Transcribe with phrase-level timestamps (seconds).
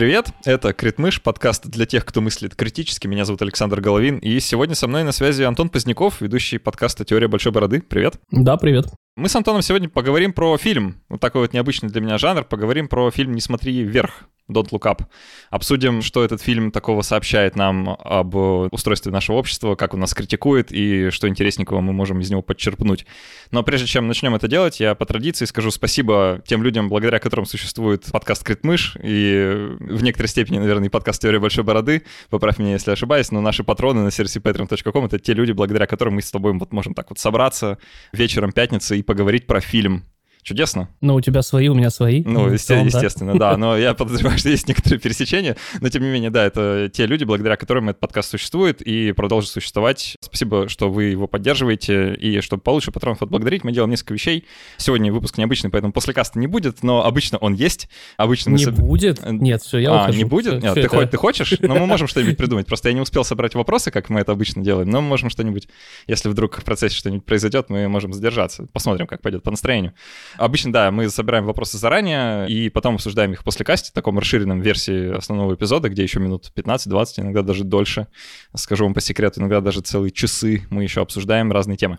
[0.00, 0.28] привет!
[0.46, 3.06] Это Критмыш, подкаст для тех, кто мыслит критически.
[3.06, 7.28] Меня зовут Александр Головин, и сегодня со мной на связи Антон Поздняков, ведущий подкаста «Теория
[7.28, 7.82] большой бороды».
[7.86, 8.14] Привет!
[8.30, 8.86] Да, привет.
[9.16, 11.02] Мы с Антоном сегодня поговорим про фильм.
[11.08, 12.44] Вот такой вот необычный для меня жанр.
[12.44, 14.28] Поговорим про фильм «Не смотри вверх».
[14.50, 15.04] Don't Look Up.
[15.50, 20.72] Обсудим, что этот фильм такого сообщает нам об устройстве нашего общества, как он нас критикует
[20.72, 23.06] и что интересненького мы можем из него подчерпнуть.
[23.50, 27.46] Но прежде чем начнем это делать, я по традиции скажу спасибо тем людям, благодаря которым
[27.46, 32.02] существует подкаст «Критмыш» и в некоторой степени, наверное, и подкаст «Теория большой бороды».
[32.28, 36.14] Поправь меня, если ошибаюсь, но наши патроны на сервисе patreon.com— это те люди, благодаря которым
[36.14, 37.78] мы с тобой вот можем так вот собраться
[38.12, 40.04] вечером пятницы и поговорить про фильм,
[40.42, 40.88] Чудесно.
[41.00, 42.22] Ну, у тебя свои, у меня свои.
[42.24, 43.56] Ну, ну есте- естественно, да.
[43.56, 45.56] Но я подозреваю, что есть некоторые пересечения.
[45.80, 49.50] Но, тем не менее, да, это те люди, благодаря которым этот подкаст существует и продолжит
[49.50, 50.16] существовать.
[50.20, 52.14] Спасибо, что вы его поддерживаете.
[52.14, 54.46] И чтобы получше патронов отблагодарить, мы делаем несколько вещей.
[54.76, 57.88] Сегодня выпуск необычный, поэтому после каста не будет, но обычно он есть.
[58.16, 58.72] Обычно не мы...
[58.72, 59.20] будет?
[59.24, 60.18] Нет, все, я А, ухожу.
[60.18, 60.58] не будет?
[60.58, 60.96] Все, Нет, все ты, это...
[60.96, 61.54] хоть, ты хочешь?
[61.60, 62.66] Но мы можем что-нибудь придумать.
[62.66, 64.88] Просто я не успел собрать вопросы, как мы это обычно делаем.
[64.90, 65.68] Но мы можем что-нибудь,
[66.06, 68.66] если вдруг в процессе что-нибудь произойдет, мы можем задержаться.
[68.72, 69.94] Посмотрим, как пойдет по настроению.
[70.36, 74.60] Обычно, да, мы собираем вопросы заранее и потом обсуждаем их после касти, в таком расширенном
[74.60, 78.06] версии основного эпизода, где еще минут 15-20, иногда даже дольше.
[78.54, 81.98] Скажу вам по секрету, иногда даже целые часы мы еще обсуждаем разные темы.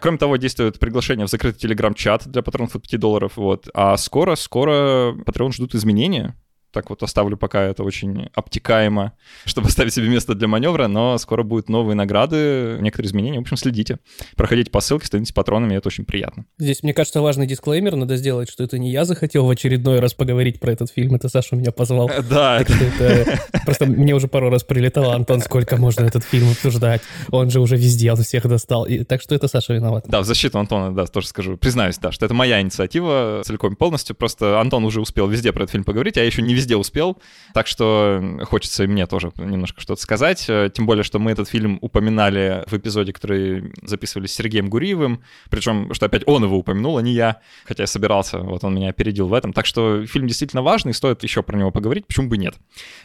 [0.00, 3.32] Кроме того, действует приглашение в закрытый телеграм-чат для патронов от 5 долларов.
[3.36, 3.68] Вот.
[3.74, 6.36] А скоро, скоро Patreon ждут изменения
[6.78, 9.12] так вот оставлю пока это очень обтекаемо,
[9.44, 13.38] чтобы оставить себе место для маневра, но скоро будут новые награды, некоторые изменения.
[13.38, 13.98] В общем, следите.
[14.36, 16.44] Проходите по ссылке, становитесь патронами, это очень приятно.
[16.58, 20.14] Здесь, мне кажется, важный дисклеймер надо сделать, что это не я захотел в очередной раз
[20.14, 22.08] поговорить про этот фильм, это Саша меня позвал.
[22.28, 22.58] Да.
[22.58, 23.40] Так что это...
[23.64, 27.00] Просто мне уже пару раз прилетало, Антон, сколько можно этот фильм обсуждать?
[27.30, 28.84] Он же уже везде, он всех достал.
[28.84, 29.02] И...
[29.04, 30.04] Так что это Саша виноват.
[30.06, 31.56] Да, в защиту Антона, да, тоже скажу.
[31.56, 34.14] Признаюсь, да, что это моя инициатива целиком и полностью.
[34.14, 37.18] Просто Антон уже успел везде про этот фильм поговорить, а я еще не везде успел,
[37.54, 41.48] так что хочется и мне тоже немножко что-то сказать, э, тем более, что мы этот
[41.48, 46.98] фильм упоминали в эпизоде, который записывали с Сергеем Гуриевым, причем, что опять он его упомянул,
[46.98, 50.26] а не я, хотя я собирался, вот он меня опередил в этом, так что фильм
[50.26, 52.54] действительно важный, стоит еще про него поговорить, почему бы нет.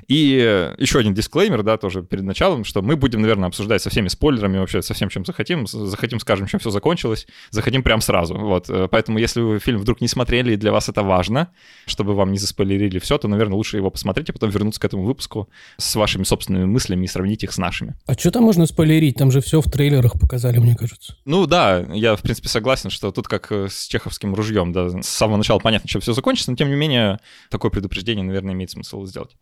[0.07, 4.07] И еще один дисклеймер, да, тоже перед началом, что мы будем, наверное, обсуждать со всеми
[4.07, 8.69] спойлерами, вообще со всем, чем захотим, захотим, скажем, чем все закончилось, захотим прям сразу, вот,
[8.69, 11.49] э, поэтому если вы фильм вдруг не смотрели и для вас это важно,
[11.85, 15.03] чтобы вам не заспойлерили все, то, наверное, лучше его посмотреть, а потом вернуться к этому
[15.03, 17.95] выпуску с вашими собственными мыслями и сравнить их с нашими.
[18.05, 19.15] А что там можно спойлерить?
[19.17, 21.15] Там же все в трейлерах показали, мне кажется.
[21.25, 25.07] Ну да, я в принципе согласен, что тут как э, с чеховским ружьем, да, с
[25.07, 29.05] самого начала понятно, чем все закончится, но тем не менее такое предупреждение, наверное, имеет смысл
[29.05, 29.35] сделать.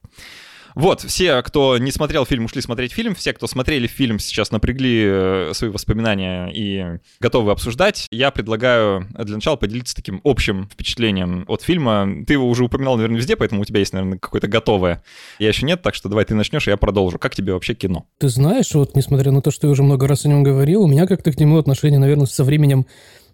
[0.76, 3.16] Вот, все, кто не смотрел фильм, ушли смотреть фильм.
[3.16, 8.08] Все, кто смотрели фильм, сейчас напрягли э, свои воспоминания и готовы обсуждать.
[8.12, 12.08] Я предлагаю для начала поделиться таким общим впечатлением от фильма.
[12.26, 15.04] Ты его уже упоминал, наверное, везде, поэтому у тебя есть, наверное, какое-то готовое.
[15.40, 17.20] Я еще нет, так что давай ты начнешь, и я продолжу.
[17.20, 18.06] Как тебе вообще кино?
[18.18, 20.88] Ты знаешь, вот несмотря на то, что я уже много раз о нем говорил, у
[20.88, 22.86] меня как-то к нему отношение, наверное, со временем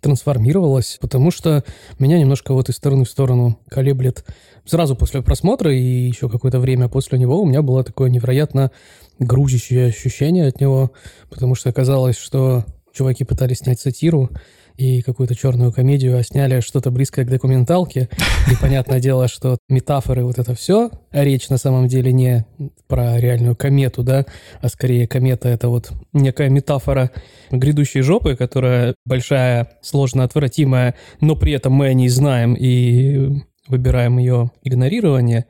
[0.01, 1.63] трансформировалось, потому что
[1.99, 4.25] меня немножко вот из стороны в сторону колеблет.
[4.65, 8.71] Сразу после просмотра и еще какое-то время после него у меня было такое невероятно
[9.19, 10.91] грузящее ощущение от него,
[11.29, 14.29] потому что оказалось, что чуваки пытались снять сатиру,
[14.77, 18.09] и какую-то черную комедию, а сняли что-то близкое к документалке.
[18.51, 22.45] И понятное дело, что метафоры вот это все, а речь на самом деле не
[22.87, 24.25] про реальную комету, да,
[24.61, 27.11] а скорее комета— это вот некая метафора
[27.51, 34.19] грядущей жопы, которая большая, сложно отвратимая, но при этом мы о ней знаем и выбираем
[34.19, 35.45] ее игнорирование.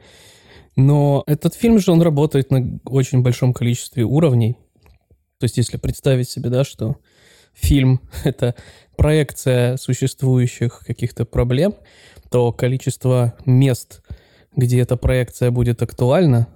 [0.76, 4.58] Но этот фильм же, он работает на очень большом количестве уровней.
[5.40, 6.98] То есть если представить себе, да, что
[7.54, 8.56] фильм— это
[8.98, 11.76] проекция существующих каких-то проблем,
[12.30, 14.02] то количество мест,
[14.56, 16.48] где эта проекция будет актуальна,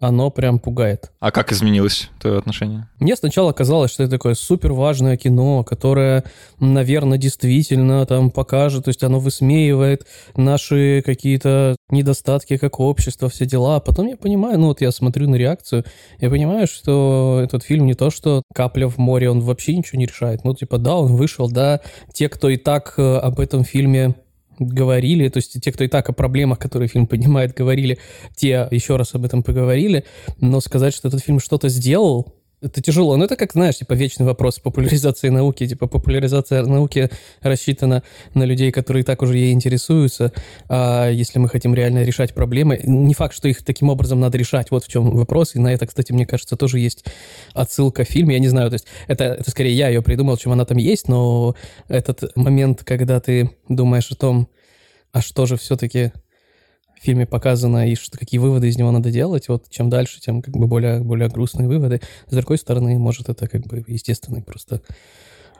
[0.00, 1.12] оно прям пугает.
[1.20, 2.88] А как изменилось твое отношение?
[2.98, 6.24] Мне сначала казалось, что это такое супер важное кино, которое,
[6.58, 10.06] наверное, действительно там покажет, то есть оно высмеивает
[10.36, 13.76] наши какие-то недостатки как общество, все дела.
[13.76, 15.84] А потом я понимаю, ну вот я смотрю на реакцию,
[16.18, 20.06] я понимаю, что этот фильм не то, что капля в море, он вообще ничего не
[20.06, 20.44] решает.
[20.44, 21.80] Ну типа да, он вышел, да,
[22.14, 24.14] те, кто и так э, об этом фильме
[24.60, 27.98] говорили, то есть те, кто и так о проблемах, которые фильм поднимает, говорили,
[28.36, 30.04] те еще раз об этом поговорили,
[30.40, 33.16] но сказать, что этот фильм что-то сделал, это тяжело.
[33.16, 35.66] Но это как, знаешь, типа вечный вопрос популяризации науки.
[35.66, 37.10] Типа популяризация науки
[37.40, 38.02] рассчитана
[38.34, 40.32] на людей, которые так уже ей интересуются.
[40.68, 44.70] А если мы хотим реально решать проблемы, не факт, что их таким образом надо решать.
[44.70, 45.54] Вот в чем вопрос.
[45.54, 47.04] И на это, кстати, мне кажется, тоже есть
[47.54, 48.34] отсылка в фильме.
[48.34, 51.08] Я не знаю, то есть это, это скорее я ее придумал, чем она там есть,
[51.08, 51.54] но
[51.88, 54.48] этот момент, когда ты думаешь о том,
[55.12, 56.12] а что же все-таки
[57.00, 59.48] в фильме показано и что, какие выводы из него надо делать.
[59.48, 62.00] Вот чем дальше, тем как бы более, более грустные выводы.
[62.28, 64.82] С другой стороны, может, это как бы естественный просто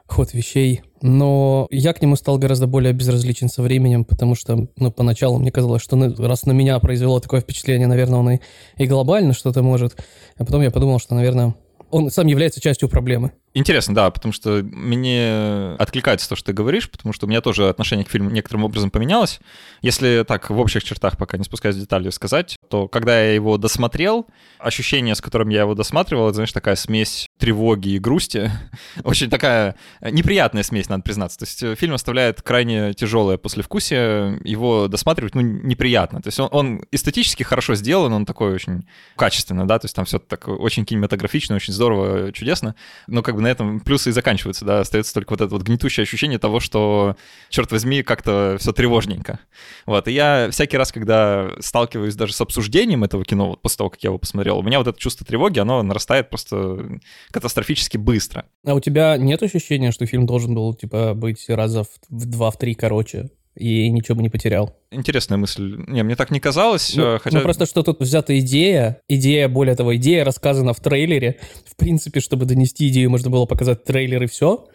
[0.06, 0.82] ход вещей.
[1.00, 5.50] Но я к нему стал гораздо более безразличен со временем, потому что, ну, поначалу мне
[5.50, 8.40] казалось, что ну, раз на меня произвело такое впечатление, наверное, он и,
[8.76, 9.96] и глобально что-то может.
[10.36, 11.54] А потом я подумал, что, наверное,
[11.90, 13.32] он сам является частью проблемы.
[13.52, 17.68] Интересно, да, потому что мне откликается то, что ты говоришь, потому что у меня тоже
[17.68, 19.40] отношение к фильму некоторым образом поменялось.
[19.82, 23.56] Если так в общих чертах, пока не спускаясь в детали, сказать, то когда я его
[23.56, 24.28] досмотрел,
[24.60, 28.52] ощущение, с которым я его досматривал, это, знаешь, такая смесь тревоги и грусти.
[29.02, 31.38] Очень такая неприятная смесь, надо признаться.
[31.38, 36.22] То есть фильм оставляет крайне тяжелое послевкусие, его досматривать, ну, неприятно.
[36.22, 38.86] То есть он, он эстетически хорошо сделан, он такой очень
[39.16, 42.76] качественно, да, то есть там все так очень кинематографично, очень здорово, чудесно,
[43.08, 46.02] но как бы на этом плюсы и заканчиваются, да, остается только вот это вот гнетущее
[46.02, 47.16] ощущение того, что,
[47.48, 49.40] черт возьми, как-то все тревожненько.
[49.86, 53.90] Вот, и я всякий раз, когда сталкиваюсь даже с обсуждением этого кино, вот после того,
[53.90, 57.00] как я его посмотрел, у меня вот это чувство тревоги, оно нарастает просто
[57.30, 58.46] катастрофически быстро.
[58.64, 62.58] А у тебя нет ощущения, что фильм должен был, типа, быть раза в два, в
[62.58, 63.30] три короче?
[63.60, 64.74] И ничего бы не потерял.
[64.90, 65.76] Интересная мысль.
[65.86, 66.94] Не, мне так не казалось.
[66.96, 67.36] Ну, э, хотя...
[67.36, 71.38] ну просто что тут взята идея, идея, более того, идея рассказана в трейлере.
[71.66, 74.66] В принципе, чтобы донести идею, можно было показать трейлер и все.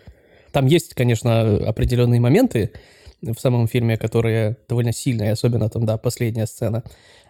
[0.52, 2.72] Там есть, конечно, определенные моменты
[3.22, 6.84] в самом фильме, которые довольно сильные, особенно там, да, последняя сцена.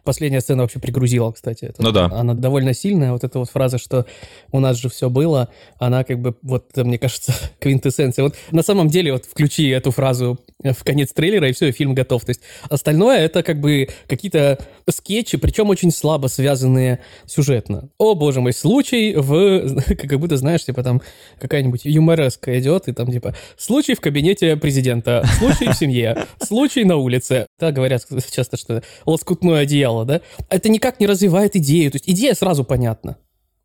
[0.06, 1.66] Последняя сцена вообще пригрузила, кстати.
[1.66, 2.06] Это, ну да.
[2.06, 3.12] Она довольно сильная.
[3.12, 4.06] Вот эта вот фраза, что
[4.52, 5.50] у нас же все было,
[5.80, 8.24] она как бы, вот, мне кажется, квинтэссенция.
[8.24, 11.96] Вот на самом деле, вот включи эту фразу в конец трейлера, и все, и фильм
[11.96, 12.24] готов.
[12.24, 14.60] То есть остальное это как бы какие-то
[14.90, 17.90] скетчи, причем очень слабо связанные сюжетно.
[17.98, 19.82] О, боже мой, случай в...
[19.96, 21.02] Как будто, знаешь, типа там
[21.40, 26.98] какая-нибудь юмореска идет, и там типа случай в кабинете президента, случай в семье, случай на
[26.98, 27.48] улице.
[27.58, 31.92] Так говорят часто, что лоскутное одеяло сериала, да, это никак не развивает идею.
[31.92, 33.18] То есть идея сразу понятна.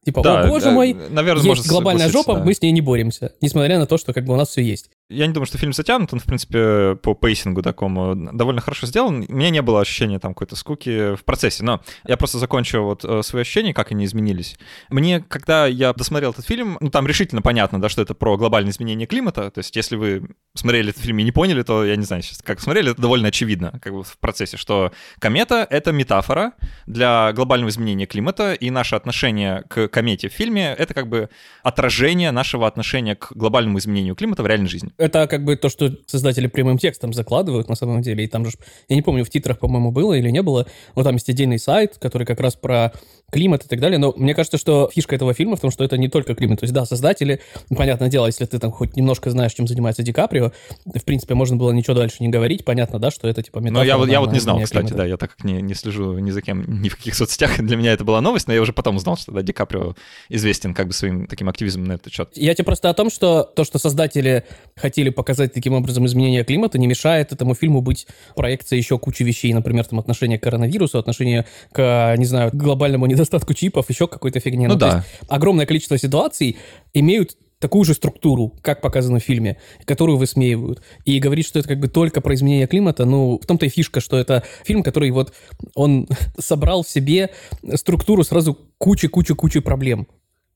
[0.04, 2.44] Типа, да, о боже да, мой, наверное, есть глобальная жопа, да.
[2.44, 4.90] мы с ней не боремся, несмотря на то, что как бы у нас все есть.
[5.10, 9.26] Я не думаю, что фильм затянут, он, в принципе, по pacing'у такому довольно хорошо сделан.
[9.28, 13.04] У меня не было ощущения там какой-то скуки в процессе, но я просто закончу вот
[13.04, 14.56] э, свои ощущения, как они изменились.
[14.88, 18.70] Мне, когда я досмотрел этот фильм, ну, там решительно понятно, да, что это про глобальное
[18.70, 22.04] изменение климата, то есть если вы смотрели этот фильм и не поняли, то я не
[22.04, 26.52] знаю сейчас, как смотрели, это довольно очевидно, как бы в процессе, что комета— это метафора
[26.86, 31.30] для глобального изменения климата, и наше отношение к комете в фильме— это как бы
[31.64, 35.90] отражение нашего отношения к глобальному изменению климата в реальной жизни это как бы то, что
[36.06, 38.24] создатели прямым текстом закладывают на самом деле.
[38.24, 38.52] И там же,
[38.88, 41.96] я не помню, в титрах, по-моему, было или не было, но там есть отдельный сайт,
[41.98, 42.92] который как раз про
[43.32, 43.98] климат и так далее.
[43.98, 46.60] Но мне кажется, что фишка этого фильма в том, что это не только климат.
[46.60, 47.40] То есть, да, создатели,
[47.74, 50.52] понятное дело, если ты там хоть немножко знаешь, чем занимается Ди Каприо,
[50.84, 52.64] в принципе, можно было ничего дальше не говорить.
[52.64, 53.80] Понятно, да, что это типа метафора.
[53.80, 54.96] Но я, вот, я вот не знал, кстати, климата.
[54.96, 57.76] да, я так как не, не слежу ни за кем, ни в каких соцсетях, для
[57.76, 59.94] меня это была новость, но я уже потом узнал, что да, Ди Каприо
[60.28, 62.30] известен как бы своим таким активизмом на этот счет.
[62.34, 64.44] Я тебе просто о том, что то, что создатели
[64.90, 69.52] хотели показать таким образом изменение климата, не мешает этому фильму быть проекцией еще кучи вещей,
[69.52, 74.66] например, там отношение к коронавирусу, отношение к, не знаю, глобальному недостатку чипов, еще какой-то фигне.
[74.66, 75.04] Ну, ну да.
[75.28, 76.56] огромное количество ситуаций
[76.92, 80.82] имеют такую же структуру, как показано в фильме, которую высмеивают.
[81.04, 84.00] И говорит, что это как бы только про изменение климата, ну, в том-то и фишка,
[84.00, 85.32] что это фильм, который вот,
[85.74, 87.30] он собрал в себе
[87.74, 90.08] структуру сразу кучи-кучи-кучи проблем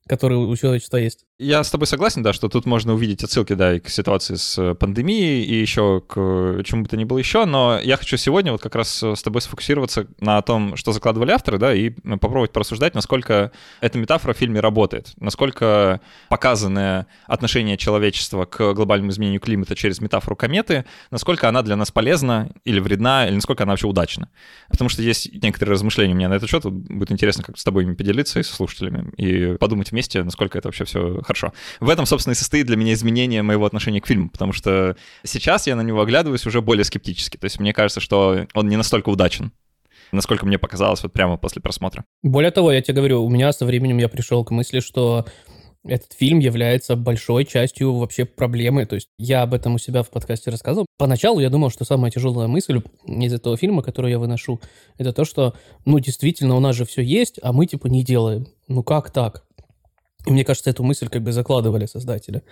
[0.07, 1.25] которые у человечества есть.
[1.39, 4.59] Я с тобой согласен, да, что тут можно увидеть отсылки, да, и к ситуации с
[4.59, 8.53] э, пандемией, и еще к чему бы то ни было еще, но я хочу сегодня
[8.53, 12.95] вот как раз с тобой сфокусироваться на том, что закладывали авторы, да, и попробовать порассуждать,
[12.95, 20.01] насколько эта метафора в фильме работает, насколько показанное отношение человечества к глобальному изменению климата через
[20.01, 24.29] метафору кометы, насколько она для нас полезна или вредна, или насколько она вообще удачна.
[24.69, 27.65] Потому что есть некоторые размышления у меня на этот счет, вот будет интересно как с
[27.65, 31.53] тобой поделиться и со слушателями, и подумать вместе, насколько это вообще все хорошо.
[31.81, 35.67] В этом, собственно, и состоит для меня изменение моего отношения к фильму, потому что сейчас
[35.67, 37.37] я на него оглядываюсь уже более скептически.
[37.37, 39.53] То есть мне кажется, что он не настолько удачен,
[40.11, 42.05] насколько мне показалось вот прямо после просмотра.
[42.23, 45.27] Более того, я тебе говорю, у меня со временем я пришел к мысли, что
[45.87, 48.87] этот фильм является большой частью вообще проблемы.
[48.87, 50.87] То есть я об этом у себя в подкасте рассказывал.
[50.97, 54.61] Поначалу я думал, что самая тяжелая мысль из этого фильма, которую я выношу,
[54.97, 58.47] это то, что, ну, действительно, у нас же все есть, а мы, типа, не делаем.
[58.67, 59.45] Ну, как так?
[60.26, 62.43] И мне кажется, эту мысль как бы закладывали создатели.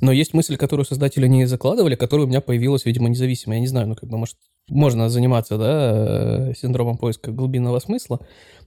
[0.00, 3.54] Но есть мысль, которую создатели не закладывали, которая у меня появилась, видимо, независимо.
[3.54, 4.36] Я не знаю, ну как бы, может,
[4.68, 8.20] можно заниматься, да, э, синдромом поиска глубинного смысла,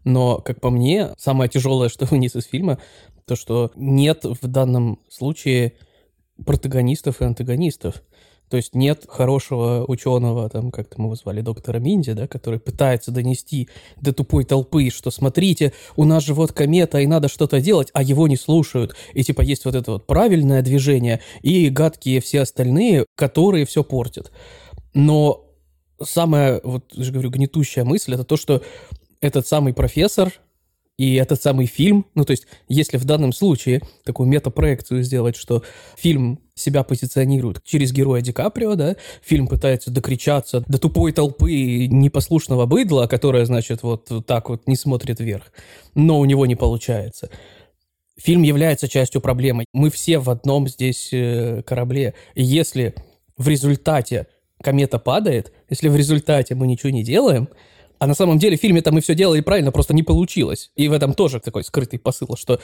[0.04, 2.80] но, как по мне, самое тяжелое, что вниз из фильма,
[3.26, 5.74] то, что нет в данном случае
[6.44, 8.04] протагонистов и антагонистов.
[8.50, 13.12] То есть нет хорошего ученого, там, как-то мы его звали, доктора Минди, да, который пытается
[13.12, 17.90] донести до тупой толпы, что смотрите, у нас же вот комета, и надо что-то делать,
[17.94, 18.96] а его не слушают.
[19.14, 24.32] И типа есть вот это вот правильное движение и гадкие все остальные, которые все портят.
[24.94, 25.46] Но
[26.02, 28.62] самая, вот я же говорю, гнетущая мысль, это то, что
[29.22, 30.32] этот самый профессор,
[30.98, 35.64] и этот самый фильм, ну то есть если в данном случае такую метапроекцию сделать, что
[35.98, 42.66] фильм себя позиционирует через героя Ди Каприо, да, фильм пытается докричаться до тупой толпы непослушного
[42.66, 45.52] быдла, которая, значит, вот так вот не смотрит вверх,
[45.96, 47.30] но у него не получается.
[48.18, 49.66] Фильм является частью проблемы.
[49.74, 52.14] Мы все в одном здесь э, корабле.
[52.34, 52.96] И если
[53.36, 54.28] в результате
[54.64, 57.50] комета падает, если в результате мы ничего не делаем,
[58.00, 60.72] а на самом деле в фильме-то мы все делали правильно, просто не получилось.
[60.76, 62.60] И в этом тоже такой скрытый посыл, что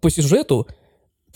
[0.00, 0.66] по сюжету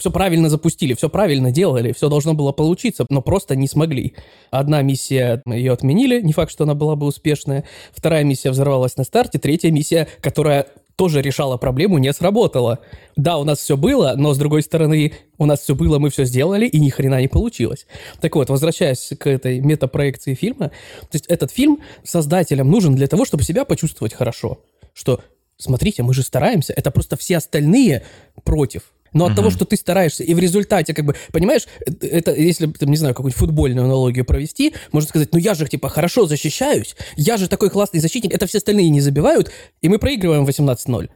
[0.01, 4.17] все правильно запустили, все правильно делали, все должно было получиться, но просто не смогли.
[4.51, 7.65] Одна миссия, ее отменили, не факт, что она была бы успешная.
[7.93, 12.81] Вторая миссия взорвалась на старте, третья миссия, которая тоже решала проблему, не сработала.
[13.17, 16.25] Да, у нас все было, но с другой стороны, у нас все было, мы все
[16.25, 17.87] сделали, и ни хрена не получилось.
[18.21, 23.25] Так вот, возвращаясь к этой метапроекции фильма, то есть этот фильм создателям нужен для того,
[23.25, 24.61] чтобы себя почувствовать хорошо.
[24.93, 25.23] Что,
[25.57, 28.05] смотрите, мы же стараемся, это просто все остальные
[28.45, 28.93] против.
[29.15, 29.37] Но от угу.
[29.37, 31.67] того, что ты стараешься, и в результате, как бы, понимаешь,
[32.03, 35.89] это, если, там, не знаю, какую-нибудь футбольную аналогию провести, можно сказать, ну я же, типа,
[35.89, 40.45] хорошо защищаюсь, я же такой классный защитник, это все остальные не забивают, и мы проигрываем
[40.45, 41.09] 18-0.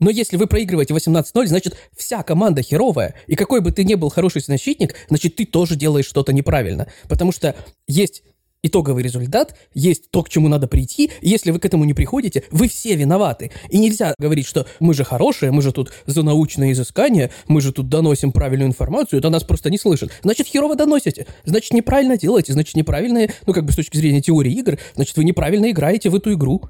[0.00, 3.14] Но если вы проигрываете 18-0, значит, вся команда херовая.
[3.26, 6.88] И какой бы ты ни был хороший защитник, значит, ты тоже делаешь что-то неправильно.
[7.08, 7.54] Потому что
[7.86, 8.22] есть
[8.62, 11.10] итоговый результат, есть то, к чему надо прийти.
[11.22, 13.50] Если вы к этому не приходите, вы все виноваты.
[13.68, 17.72] И нельзя говорить, что мы же хорошие, мы же тут за научное изыскание, мы же
[17.72, 20.12] тут доносим правильную информацию, это нас просто не слышат.
[20.22, 24.52] Значит, херово доносите, значит, неправильно делаете, значит, неправильные, ну, как бы с точки зрения теории
[24.52, 26.62] игр, значит, вы неправильно играете в эту игру.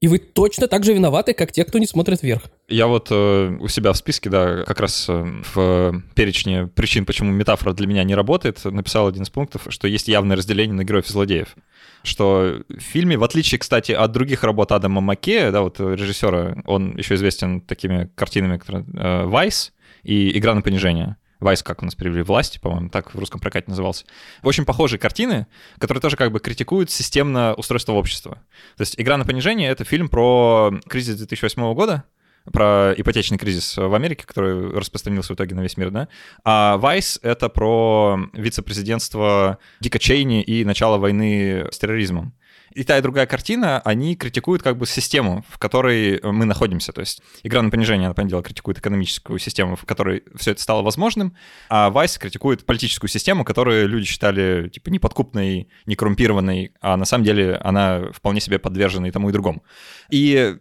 [0.00, 2.44] И вы точно так же виноваты, как те, кто не смотрит вверх.
[2.68, 7.30] Я вот э, у себя в списке, да, как раз э, в перечне причин, почему
[7.32, 11.04] метафора для меня не работает, написал один из пунктов, что есть явное разделение на героев
[11.06, 11.54] и злодеев.
[12.02, 16.96] Что в фильме, в отличие, кстати, от других работ Адама Маккея, да, вот режиссера, он
[16.96, 19.50] еще известен такими картинами, которые э,
[20.02, 21.16] и «Игра на понижение».
[21.40, 24.04] Вайс, как у нас перевели, власти, по-моему, так в русском прокате назывался.
[24.42, 25.46] Очень похожие картины,
[25.78, 28.42] которые тоже как бы критикуют системное устройство общества.
[28.76, 32.04] То есть «Игра на понижение»— это фильм про кризис 2008 года,
[32.52, 36.08] про ипотечный кризис в Америке, который распространился в итоге на весь мир, да.
[36.44, 42.34] А Вайс— это про вице-президентство Дика Чейни и начало войны с терроризмом
[42.74, 46.92] и та, и другая картина, они критикуют как бы систему, в которой мы находимся.
[46.92, 50.62] То есть игра на понижение, она, понятное дело, критикует экономическую систему, в которой все это
[50.62, 51.34] стало возможным,
[51.68, 57.56] а Вайс критикует политическую систему, которую люди считали, типа, неподкупной, некоррумпированной, а на самом деле
[57.56, 59.64] она вполне себе подвержена и тому, и другому.
[60.10, 60.56] И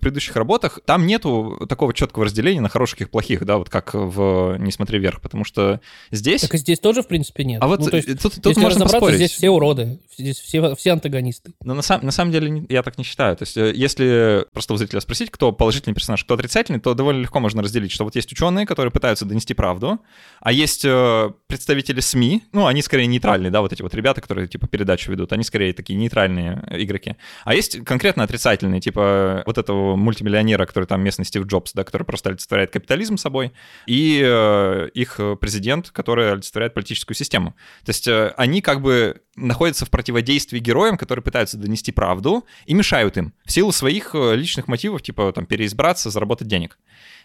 [0.00, 3.90] в предыдущих работах, там нету такого четкого разделения на хороших и плохих, да, вот как
[3.92, 5.80] в «Не смотри вверх», потому что
[6.10, 6.40] здесь...
[6.40, 7.62] Так и здесь тоже, в принципе, нет.
[7.62, 9.16] А вот ну, то есть, тут, тут можно поспорить.
[9.16, 11.52] здесь все уроды, здесь все, все антагонисты.
[11.62, 13.36] Но на, сам, на самом деле я так не считаю.
[13.36, 17.20] То есть э, если просто у зрителя спросить, кто положительный персонаж, кто отрицательный, то довольно
[17.20, 20.00] легко можно разделить, что вот есть ученые, которые пытаются донести правду,
[20.40, 24.48] а есть э, представители СМИ, ну, они скорее нейтральные, да, вот эти вот ребята, которые
[24.48, 27.16] типа передачу ведут, они скорее такие нейтральные игроки.
[27.44, 32.04] А есть конкретно отрицательные, типа вот этого мультимиллионера, который там местный Стив Джобс, да, который
[32.04, 33.52] просто олицетворяет капитализм собой,
[33.86, 37.54] и э, их президент, который олицетворяет политическую систему.
[37.84, 42.74] То есть э, они как бы находятся в противодействии героям, которые пытаются донести правду и
[42.74, 46.78] мешают им в силу своих э, личных мотивов, типа там переизбраться, заработать денег.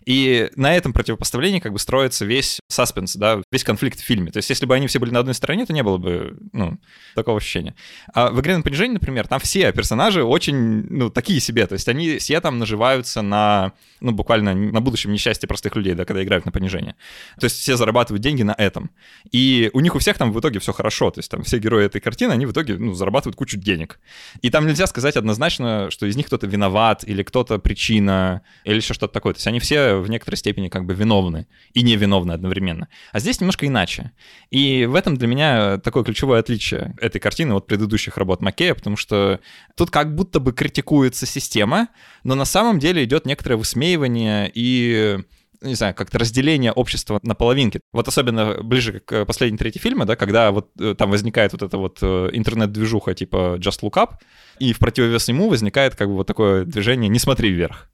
[0.06, 4.32] И на этом противопоставлении как бы строится весь саспенс, да, весь конфликт в фильме.
[4.32, 6.78] То есть если бы они все были на одной стороне, то не было бы, ну,
[7.16, 7.76] такого ощущения.
[8.14, 11.66] А в «Игре на понижение», например, там все персонажи очень, ну, такие себе.
[11.66, 16.06] То есть они все там наживаются на, ну, буквально на будущем несчастье простых людей, да,
[16.06, 16.96] когда играют на понижение.
[17.40, 18.92] То есть все зарабатывают деньги на этом.
[19.32, 21.10] И у них у всех там в итоге все хорошо.
[21.10, 24.00] То есть там все герои этой картины, они в итоге, ну, зарабатывают кучу денег.
[24.42, 28.94] И там нельзя сказать однозначно, что из них кто-то виноват, или кто-то причина, или еще
[28.94, 29.34] что-то такое.
[29.34, 32.88] То есть они все в некоторой степени как бы виновны и невиновны одновременно.
[33.12, 34.12] А здесь немножко иначе.
[34.52, 38.96] И в этом для меня такое ключевое отличие этой картины от предыдущих работ Маккея, потому
[38.96, 39.40] что
[39.76, 41.90] тут как будто бы критикуется система,
[42.24, 45.20] но на самом деле идет некоторое высмеивание и
[45.66, 47.82] не знаю, как-то разделение общества на половинки.
[47.92, 51.78] Вот особенно ближе к последней трети фильма, да, когда вот э, там возникает вот эта
[51.78, 54.16] вот э, интернет-движуха типа Just Look Up,
[54.60, 57.90] и в противовес ему возникает как бы вот такое движение «не смотри вверх».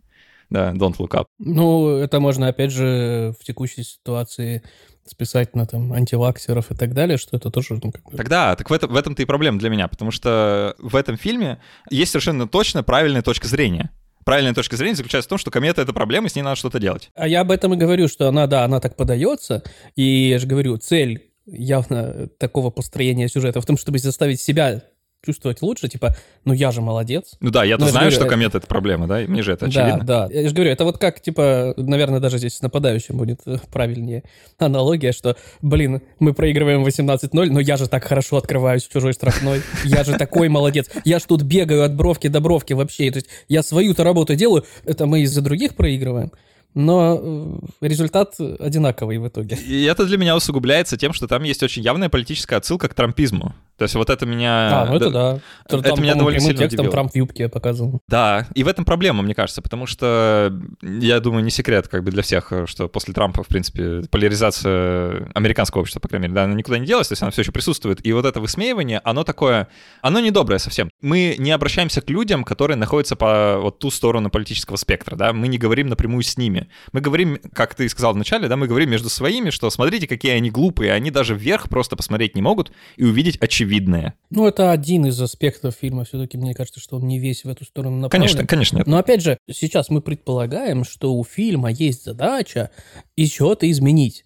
[0.51, 1.27] Да, don't look up.
[1.39, 4.61] Ну, это можно, опять же, в текущей ситуации
[5.05, 7.79] списать на там антиваксеров и так далее, что это тоже...
[7.81, 8.17] Ну, как бы...
[8.17, 11.61] Тогда, так в, этом, в этом-то и проблема для меня, потому что в этом фильме
[11.89, 13.91] есть совершенно точно правильная точка зрения.
[14.23, 17.09] Правильная точка зрения заключается в том, что комета— это проблема, с ней надо что-то делать.
[17.15, 19.63] А я об этом и говорю, что она, да, она так подается,
[19.95, 24.83] и я же говорю, цель явно такого построения сюжета в том, чтобы заставить себя
[25.23, 27.33] чувствовать лучше, типа, ну я же молодец.
[27.39, 29.21] Ну да, я-то Ну, я знаю, говорю, что это- комета— это проблема, да?
[29.21, 30.03] И Мне же это очевидно.
[30.03, 30.33] Да, да.
[30.33, 34.23] Я же говорю, это вот как, типа, наверное, даже здесь с нападающим будет э, правильнее
[34.57, 39.61] аналогия, что, блин, мы проигрываем 18-0, но я же так хорошо открываюсь в чужой штрафной.
[39.83, 40.89] Я же такой молодец.
[41.05, 43.11] Я ж тут бегаю от бровки до бровки вообще.
[43.11, 46.31] То есть я свою-то работу делаю, это мы из-за других проигрываем.
[46.73, 49.55] Но э, результат одинаковый в итоге.
[49.55, 53.53] И это для меня усугубляется тем, что там есть очень явная политическая отсылка к трампизму.
[53.81, 54.83] То есть вот это меня...
[54.83, 55.39] А, ну это да.
[55.65, 56.91] это Там, меня довольно сильно текстом удивило.
[56.91, 57.99] Трамп в юбке показан.
[58.07, 62.11] Да, и в этом проблема, мне кажется, потому что, я думаю, не секрет как бы
[62.11, 66.53] для всех, что после Трампа, в принципе, поляризация американского общества, по крайней мере, да, она
[66.53, 68.05] никуда не делась, то есть она все еще присутствует.
[68.05, 69.67] И вот это высмеивание, оно такое,
[70.03, 70.91] оно недоброе совсем.
[71.01, 75.47] Мы не обращаемся к людям, которые находятся по вот ту сторону политического спектра, да, мы
[75.47, 76.61] не говорим напрямую с ними.
[76.91, 80.50] Мы говорим, как ты сказал вначале, да, мы говорим между своими, что смотрите, какие они
[80.50, 84.15] глупые, они даже вверх просто посмотреть не могут и увидеть очевидное.
[84.30, 86.06] Ну, это один из аспектов фильма.
[86.06, 88.30] Все-таки мне кажется, что он не весь в эту сторону направлен.
[88.30, 88.84] Конечно, конечно.
[88.86, 92.72] Но опять же, сейчас мы предполагаем, что у фильма есть задача
[93.15, 94.25] еще-то изменить.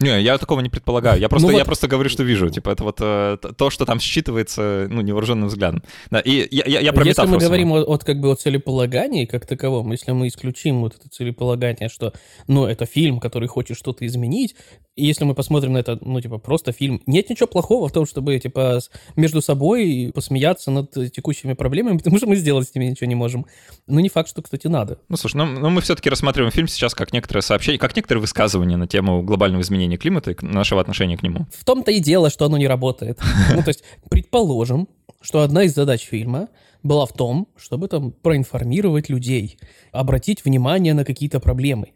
[0.00, 1.20] Не, я такого не предполагаю.
[1.20, 2.48] Я просто, Ну вот- я просто говорю, что вижу.
[2.48, 5.82] Типа, это вот э, то, что там считывается, ну, невооруженным взглядом.
[6.10, 9.26] Да, и я, я, я про если мы говорим о, от как бы о целеполагании
[9.26, 12.12] как таковом, если мы исключим вот это целеполагание, что,
[12.46, 14.54] ну, это фильм, который хочет что-то изменить,
[14.96, 18.06] и если мы посмотрим на это, ну, типа, просто фильм, нет ничего плохого в том,
[18.06, 18.80] чтобы, типа,
[19.16, 23.46] между собой посмеяться над текущими проблемами, потому что мы сделать с ними ничего не можем.
[23.86, 24.98] Ну, не факт, что, кстати, надо.
[25.08, 28.76] Ну, слушай, ну, ну, мы все-таки рассматриваем фильм сейчас как некоторое сообщение, как некоторые высказывания
[28.76, 31.46] на тему глобального изменения климата и нашего отношения к нему.
[31.52, 33.18] В том-то и дело, что оно не работает.
[33.54, 34.88] Ну, то есть, предположим,
[35.20, 36.48] что одна из задач фильма
[36.82, 39.58] была в том, чтобы там проинформировать людей,
[39.92, 41.92] обратить внимание на какие-то проблемы.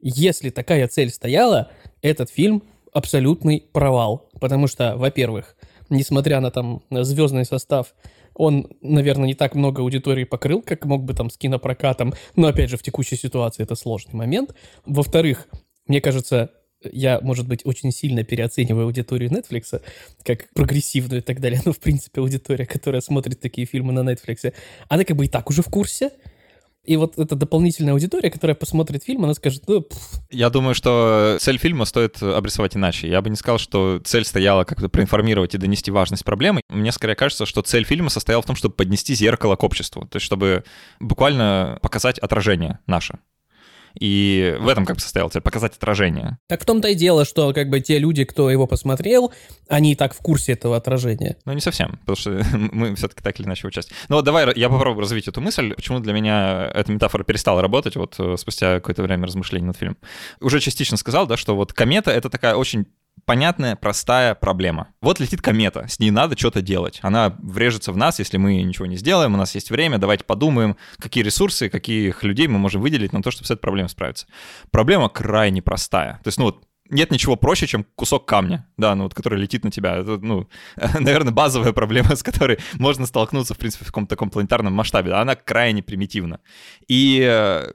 [0.00, 4.28] Если такая цель стояла, этот фильм абсолютный провал.
[4.40, 5.56] Потому что, во-первых,
[5.90, 7.94] несмотря на там звездный состав,
[8.34, 12.14] он, наверное, не так много аудитории покрыл, как мог бы там с кинопрокатом.
[12.36, 14.54] Но, опять же, в текущей ситуации это сложный момент.
[14.86, 15.48] Во-вторых,
[15.86, 16.50] мне кажется,
[16.92, 19.80] я, может быть, очень сильно переоцениваю аудиторию Netflix,
[20.24, 21.60] как прогрессивную и так далее.
[21.64, 24.52] Но, в принципе, аудитория, которая смотрит такие фильмы на Netflix,
[24.88, 26.10] она как бы и так уже в курсе.
[26.84, 29.98] И вот эта дополнительная аудитория, которая посмотрит фильм, она скажет, ну, пф,
[30.32, 33.08] Я думаю, что цель фильма стоит обрисовать иначе.
[33.08, 36.60] Я бы не сказал, что цель стояла как-то проинформировать и донести важность проблемы.
[36.68, 40.08] Мне скорее кажется, что цель фильма состояла в том, чтобы поднести зеркало к обществу.
[40.08, 40.64] То есть, чтобы
[40.98, 43.20] буквально показать отражение наше.
[43.98, 46.38] И в этом как бы состояла цель, показать отражение.
[46.48, 49.32] так в том-то и дело, что как бы те люди, кто его посмотрел,
[49.68, 51.36] они и так в курсе этого отражения.
[51.44, 53.90] Но не совсем, потому что мы все-таки так или иначе участь.
[54.08, 57.96] Ну вот давай я попробую развить эту мысль, почему для меня эта метафора перестала работать
[57.96, 59.98] вот э, спустя какое-то время размышлений над фильмом.
[60.40, 62.86] Уже частично сказал, да, что вот комета— это такая очень
[63.24, 64.88] понятная, простая проблема.
[65.00, 66.98] Вот летит комета, с ней надо что-то делать.
[67.02, 70.76] Она врежется в нас, если мы ничего не сделаем, у нас есть время, давайте подумаем,
[70.98, 74.26] какие ресурсы, каких людей мы можем выделить на то, чтобы с этой проблемой справиться.
[74.70, 76.20] Проблема крайне простая.
[76.24, 79.64] То есть, ну вот, нет ничего проще, чем кусок камня, да, ну вот, который летит
[79.64, 79.96] на тебя.
[79.96, 80.48] Это, ну,
[81.00, 85.12] наверное, базовая проблема, с которой можно столкнуться, в принципе, в каком-то таком планетарном масштабе.
[85.12, 86.40] Она крайне примитивна.
[86.88, 87.72] И э,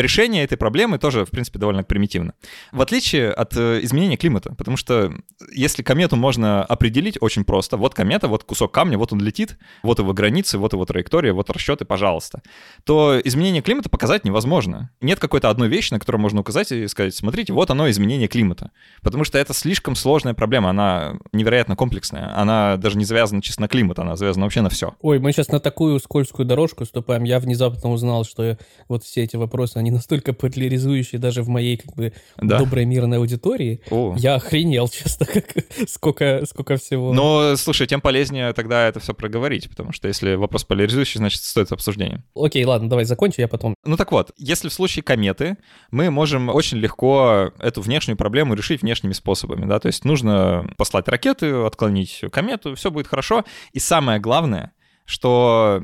[0.00, 2.34] решение этой проблемы тоже, в принципе, довольно примитивно.
[2.72, 5.12] В отличие от э, изменения климата, потому что
[5.52, 9.98] если комету можно определить очень просто, вот комета, вот кусок камня, вот он летит, вот
[9.98, 12.42] его границы, вот его траектория, вот расчеты, пожалуйста,
[12.84, 14.90] то изменение климата показать невозможно.
[15.00, 18.70] Нет какой-то одной вещи, на которую можно указать и сказать, смотрите, вот оно изменение климата.
[19.02, 23.68] Потому что это слишком сложная проблема, она невероятно комплексная, она даже не завязана чисто на
[23.68, 24.94] климат, она завязана вообще на все.
[25.00, 27.24] Ой, мы сейчас на такую скользкую дорожку ступаем.
[27.24, 28.58] Я внезапно узнал, что
[28.88, 32.58] вот все эти вопросы, они настолько поляризующие даже в моей как бы Да.
[32.58, 33.80] доброй мирной аудитории.
[33.90, 34.14] О.
[34.16, 35.44] Я охренел, честно, как,
[35.88, 37.12] сколько, сколько всего.
[37.12, 41.72] Но, слушай, тем полезнее тогда это все проговорить, потому что если вопрос поляризующий, значит, стоит
[41.72, 42.24] обсуждения.
[42.34, 43.74] Окей, ладно, давай закончу, я потом.
[43.84, 45.56] Ну так вот, если в случае кометы,
[45.90, 51.08] мы можем очень легко эту внешнюю проблему решить внешними способами, да, то есть нужно послать
[51.08, 53.44] ракеты, отклонить комету, все будет хорошо.
[53.72, 54.72] И самое главное,
[55.04, 55.82] что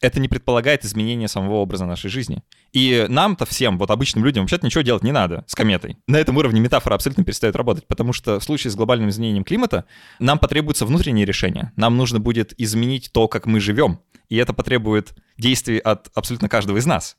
[0.00, 2.42] это не предполагает изменения самого образа нашей жизни.
[2.72, 5.96] И нам-то всем, вот обычным людям, вообще-то ничего делать не надо с кометой.
[6.06, 9.86] На этом уровне метафора абсолютно перестает работать, потому что в случае с глобальным изменением климата
[10.18, 11.72] нам потребуется внутреннее решение.
[11.76, 14.00] Нам нужно будет изменить то, как мы живем.
[14.28, 17.16] И это потребует действий от абсолютно каждого из нас.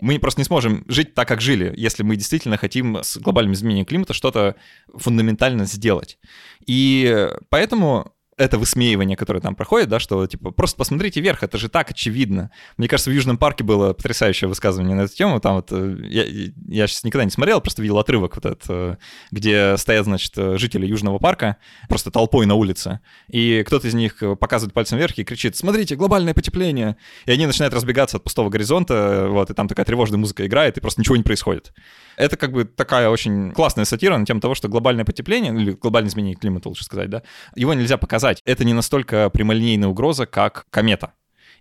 [0.00, 3.84] Мы просто не сможем жить так, как жили, если мы действительно хотим с глобальным изменением
[3.84, 4.54] климата что-то
[4.94, 6.18] фундаментально сделать.
[6.66, 11.68] И поэтому это высмеивание, которое там проходит, да, что типа просто посмотрите вверх, это же
[11.68, 12.50] так очевидно.
[12.76, 15.38] Мне кажется, в Южном парке было потрясающее высказывание на эту тему.
[15.40, 16.24] Там вот э, я,
[16.68, 18.96] я сейчас никогда не смотрел, просто видел отрывок вот этот, э,
[19.30, 21.56] где стоят, значит, жители Южного парка
[21.88, 26.34] просто толпой на улице, и кто-то из них показывает пальцем вверх и кричит: "Смотрите, глобальное
[26.34, 30.78] потепление!" И они начинают разбегаться от пустого горизонта, вот, и там такая тревожная музыка играет,
[30.78, 31.72] и просто ничего не происходит.
[32.16, 36.10] Это как бы такая очень классная сатира на тему того, что глобальное потепление, или глобальное
[36.10, 37.22] изменение климата, лучше сказать, да,
[37.54, 38.31] его нельзя показать.
[38.44, 41.12] Это не настолько прямолинейная угроза, как комета.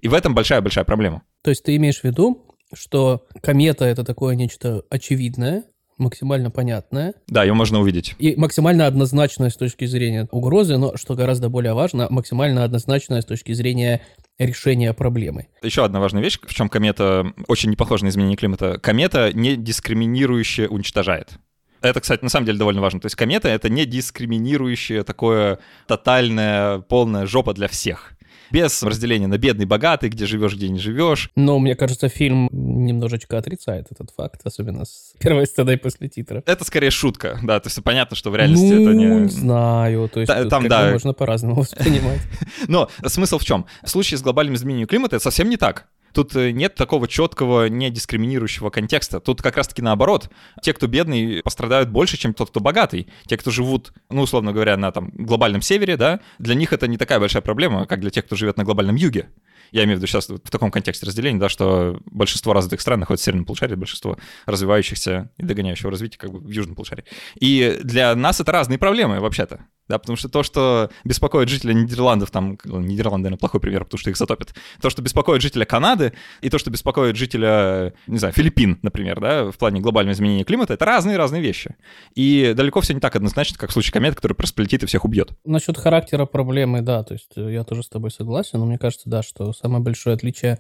[0.02, 1.24] И в этом большая-большая проблема.
[1.44, 5.64] То есть ты имеешь в виду, что комета— это такое нечто очевидное,
[5.98, 7.14] максимально понятное.
[7.28, 8.16] Да, ее можно увидеть.
[8.20, 13.26] И максимально однозначное с точки зрения угрозы, но, что гораздо более важно, максимально однозначное с
[13.26, 14.02] точки зрения
[14.40, 15.48] решения проблемы.
[15.62, 18.80] Еще одна важная вещь, в чем комета очень не похожа на изменение климата.
[18.80, 21.38] Комета не дискриминирующе уничтожает.
[21.82, 23.00] Это, кстати, на самом деле довольно важно.
[23.00, 28.14] То есть комета— это не дискриминирующее такое тотальное, полная жопа для всех
[28.52, 31.32] без разделения на бедный, богатый, где живешь, где не живешь.
[31.36, 36.44] Но мне кажется, фильм немножечко отрицает этот факт, особенно с первой сценой после титра.
[36.46, 39.06] Это скорее шутка, да, то есть понятно, что в реальности ну, это не...
[39.06, 40.92] не знаю, то есть Та, там, да.
[40.92, 42.20] можно по-разному воспринимать.
[42.68, 43.66] Но смысл в чем?
[43.84, 45.88] В случае с глобальным изменением климата это совсем не так.
[46.14, 49.20] Тут э, нет такого четкого, не дискриминирующего контекста.
[49.20, 50.30] Тут как раз-таки наоборот.
[50.62, 53.08] Те, кто бедный, пострадают больше, чем тот, кто богатый.
[53.26, 56.98] Те, кто живут, ну, условно говоря, на там глобальном севере, да, для них это не
[56.98, 59.30] такая большая проблема, как для тех, кто живет на глобальном юге.
[59.72, 63.24] Я имею в виду сейчас в таком контексте разделения, да, что большинство развитых стран находится
[63.24, 67.06] в северном полушарии, большинство развивающихся и догоняющего развития как бы в южном полушарии.
[67.40, 72.32] И для нас это разные проблемы вообще-то да, потому что то, что беспокоит жителя Нидерландов,
[72.32, 76.50] там, Нидерланды, наверное, плохой пример, потому что их затопят, то, что беспокоит жителя Канады, и
[76.50, 80.86] то, что беспокоит жителя, не знаю, Филиппин, например, да, в плане глобального изменения климата, это
[80.86, 81.76] разные-разные вещи.
[82.16, 85.04] И далеко все не так однозначно, как в случае кометы, который просто полетит и всех
[85.04, 85.32] убьет.
[85.44, 89.10] Насчет характера проблемы, да, то есть э, я тоже с тобой согласен, но мне кажется,
[89.10, 90.58] да, что самое большое отличие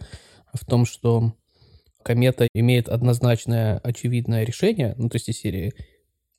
[0.54, 1.34] в том, что
[2.04, 5.74] комета имеет однозначное, очевидное решение, ну, то есть из серии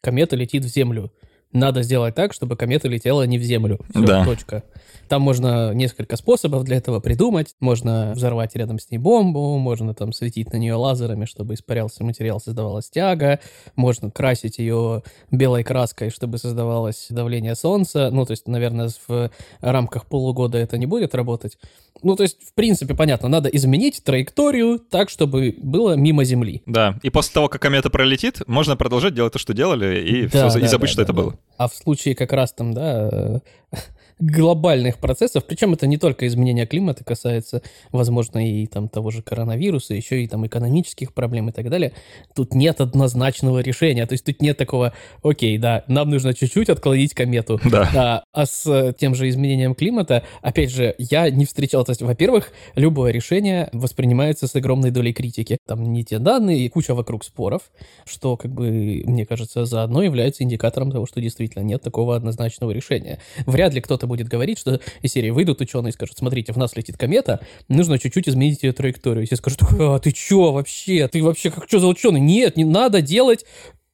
[0.03, 1.11] комета летит в Землю,
[1.53, 3.81] надо сделать так, чтобы комета летела не в Землю.
[3.91, 4.25] Все, да.
[4.25, 4.65] точка.
[5.09, 7.55] Там можно несколько способов для этого придумать.
[7.61, 12.41] Можно взорвать рядом с ней бомбу, можно там светить на нее лазерами, чтобы испарялся материал,
[12.41, 13.41] создавалась тяга.
[13.77, 18.09] Можно красить ее белой краской, чтобы создавалось давление Солнца.
[18.11, 21.59] Ну, то есть, наверное, в рамках полугода это не будет работать.
[22.03, 26.63] Ну, то есть, в принципе, понятно, надо изменить траекторию так, чтобы было мимо Земли.
[26.67, 30.49] Да, и после того, как комета пролетит, можно продолжать делать то, что делали, и, да,
[30.49, 31.23] все, да, и забыть, да, что да, это да.
[31.23, 31.39] было.
[31.57, 33.41] А в случае как раз там, да,
[34.23, 39.95] глобальных процессов, причем это не только изменение климата касается, возможно, и там того же коронавируса,
[39.95, 41.93] еще и там экономических проблем и так далее,
[42.35, 44.93] тут нет однозначного решения, то есть тут нет такого,
[45.25, 47.91] окей, да, нам нужно чуть-чуть отклонить комету, да.
[47.95, 52.53] а, а с тем же изменением климата, опять же, я не встречал, то есть, во-первых,
[52.77, 57.63] любое решение воспринимается с огромной долей критики, там не те данные и куча вокруг споров,
[58.05, 63.19] что, как бы, мне кажется, заодно является индикатором того, что действительно нет такого однозначного решения.
[63.47, 66.77] Вряд ли кто-то будет говорить, что из серии выйдут ученые и скажут, смотрите, в нас
[66.77, 69.25] летит комета, нужно чуть-чуть изменить ее траекторию.
[69.27, 71.09] Все скажут, а ты чё вообще?
[71.09, 72.21] Ты вообще как что за ученый?
[72.21, 73.47] Нет, не надо делать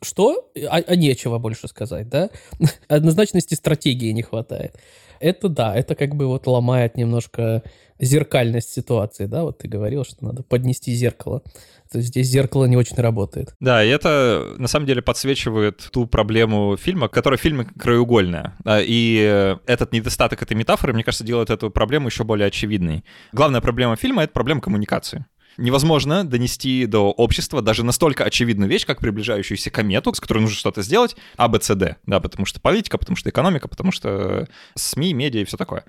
[0.03, 0.51] что?
[0.69, 2.31] А, а нечего больше сказать, да?
[2.89, 4.77] Однозначности стратегии не хватает.
[5.21, 7.63] Это да, это как бы вот ломает немножко
[7.99, 11.43] зеркальность ситуации, да, вот ты говорил, что надо поднести зеркало.
[11.91, 13.55] То есть здесь зеркало не очень работает.
[13.61, 18.57] Да, и это на самом деле подсвечивает ту проблему фильма, которая в фильме краеугольная.
[18.67, 23.05] И этот недостаток этой метафоры, мне кажется, делает эту проблему еще более очевидной.
[23.33, 25.25] Главная проблема фильма— это проблема коммуникации
[25.59, 30.83] невозможно донести до общества даже настолько очевидную вещь, как приближающуюся комету, с которой нужно что-то
[30.83, 35.13] сделать, А, Б, С, Д, да, потому что политика, потому что экономика, потому что СМИ,
[35.13, 35.85] медиа и все такое.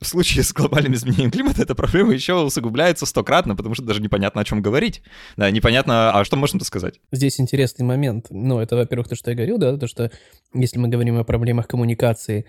[0.00, 4.42] В случае с глобальным изменением климата эта проблема еще усугубляется стократно, потому что даже непонятно,
[4.42, 5.02] о чем говорить.
[5.36, 7.00] Да, непонятно, а что можно-то сказать?
[7.10, 8.26] Здесь интересный момент.
[8.30, 10.10] Ну, это, во-первых, то, что я говорил, да, то, что
[10.52, 12.46] если мы говорим о проблемах коммуникации,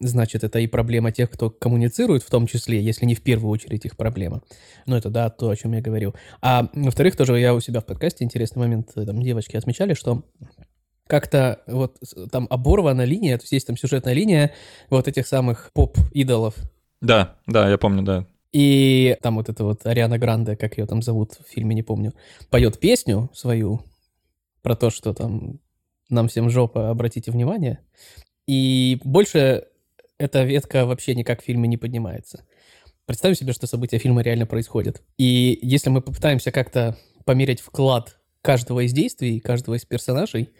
[0.00, 3.84] значит, это и проблема тех, кто коммуницирует, в том числе, если не в первую очередь
[3.84, 4.42] их проблема.
[4.86, 6.14] Ну, это, да, то, о чем я говорил.
[6.40, 10.22] А, во-вторых, тоже я у себя в подкасте интересный момент, э, там, девочки отмечали, что
[11.06, 11.96] как-то вот
[12.30, 14.52] там оборвана линия, то есть есть там сюжетная линия
[14.90, 16.54] вот этих самых поп-идолов.
[17.00, 18.26] Да, да, я помню, да.
[18.52, 22.12] И там вот эта вот Ариана Гранде, как ее там зовут в фильме, не помню,
[22.50, 23.80] поет песню свою
[24.62, 25.60] про то, что там
[26.08, 27.80] нам всем жопа, обратите внимание.
[28.46, 29.67] И больше
[30.18, 32.44] эта ветка вообще никак в фильме не поднимается.
[33.06, 35.00] Представим себе, что события фильма реально происходят.
[35.16, 40.50] И если мы попытаемся как-то померить вклад каждого из действий, каждого из персонажей,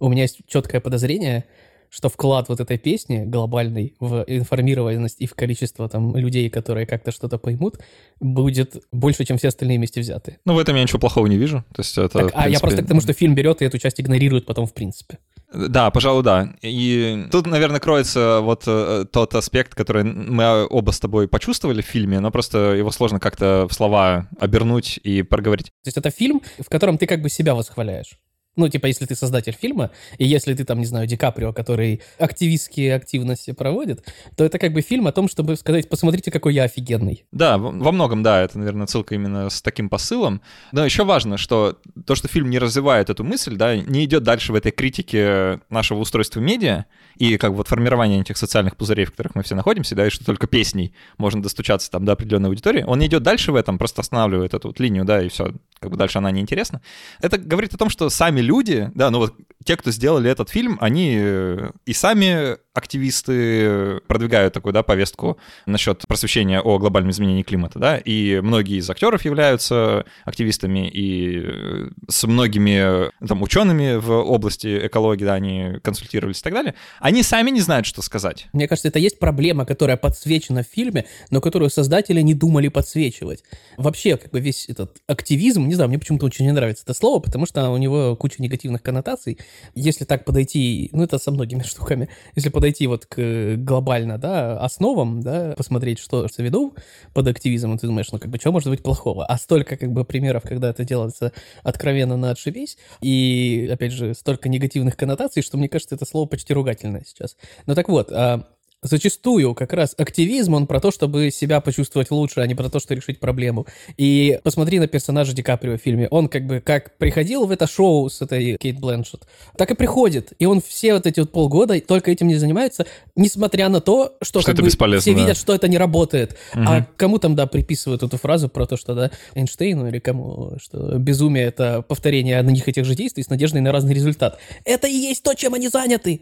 [0.00, 1.44] у меня есть четкое подозрение,
[1.90, 7.12] что вклад вот этой песни глобальный в информированность и в количество там людей, которые как-то
[7.12, 7.78] что-то поймут,
[8.20, 10.38] будет больше, чем все остальные вместе взяты.
[10.44, 11.64] Ну, в этом я ничего плохого не вижу.
[11.74, 12.42] То есть это, так, принципе...
[12.42, 15.18] А я просто к тому, что фильм берет и эту часть игнорирует потом в принципе.
[15.52, 16.54] Да, пожалуй, да.
[16.62, 21.86] И тут, наверное, кроется вот э, тот аспект, который мы оба с тобой почувствовали в
[21.86, 25.66] фильме, но просто его сложно как-то в слова обернуть и проговорить.
[25.84, 28.18] То есть это фильм, в котором ты как бы себя восхваляешь.
[28.58, 32.02] Ну, типа, если ты создатель фильма, и если ты там, не знаю, Ди Каприо, который
[32.18, 34.04] активистские активности проводит,
[34.36, 37.24] то это как бы фильм о том, чтобы сказать, посмотрите, какой я офигенный.
[37.30, 40.42] Да, во многом, да, это, наверное, ссылка именно с таким посылом.
[40.72, 44.52] Но еще важно, что то, что фильм не развивает эту мысль, да, не идет дальше
[44.52, 49.12] в этой критике нашего устройства медиа и как бы вот формирования этих социальных пузырей, в
[49.12, 52.82] которых мы все находимся, да, и что только песней можно достучаться там до определенной аудитории,
[52.82, 55.90] он не идет дальше в этом, просто останавливает эту вот линию, да, и все, как
[55.90, 56.80] бы дальше она неинтересна.
[57.20, 59.34] Это говорит о том, что сами люди, да, ну вот
[59.68, 66.06] те, кто сделали этот фильм, они э, и сами активисты продвигают такую, да, повестку насчет
[66.08, 72.24] просвещения о глобальном изменении климата, да, и многие из актеров являются активистами, и э, с
[72.26, 77.60] многими там учеными в области экологии, да, они консультировались и так далее, они сами не
[77.60, 78.48] знают, что сказать.
[78.54, 83.44] Мне кажется, это есть проблема, которая подсвечена в фильме, но которую создатели не думали подсвечивать.
[83.76, 87.20] Вообще, как бы весь этот активизм, не знаю, мне почему-то очень не нравится это слово,
[87.20, 89.38] потому что у него куча негативных коннотаций.
[89.74, 95.20] Если так подойти, ну это со многими штуками, если подойти вот к глобально, да, основам,
[95.20, 96.74] да, посмотреть, что за виду
[97.14, 99.26] под активизмом, ты думаешь, ну как бы, что может быть плохого?
[99.26, 104.48] А столько как бы примеров, когда это делается откровенно на отшибись, и, опять же, столько
[104.48, 107.36] негативных коннотаций, что мне кажется, это слово почти ругательное сейчас.
[107.66, 108.44] Ну так вот, а
[108.82, 112.78] Зачастую как раз активизм, он про то, чтобы себя почувствовать лучше, а не про то,
[112.78, 113.66] что решить проблему.
[113.96, 116.06] И посмотри на персонажа Ди Каприо в фильме.
[116.10, 120.32] Он как бы как приходил в это шоу с этой Кейт Блэншет, так и приходит.
[120.38, 122.86] И он все вот эти вот полгода только этим не занимается,
[123.16, 125.20] несмотря на то, что, что как бы все да.
[125.20, 126.36] видят, что это не работает.
[126.54, 126.62] Угу.
[126.64, 130.98] А кому там, да, приписывают эту фразу про то, что, да, Эйнштейну или кому, что
[130.98, 134.38] безумие— это повторение одних и тех же действий с надеждой на разный результат.
[134.64, 136.20] Это и есть то, чем они заняты.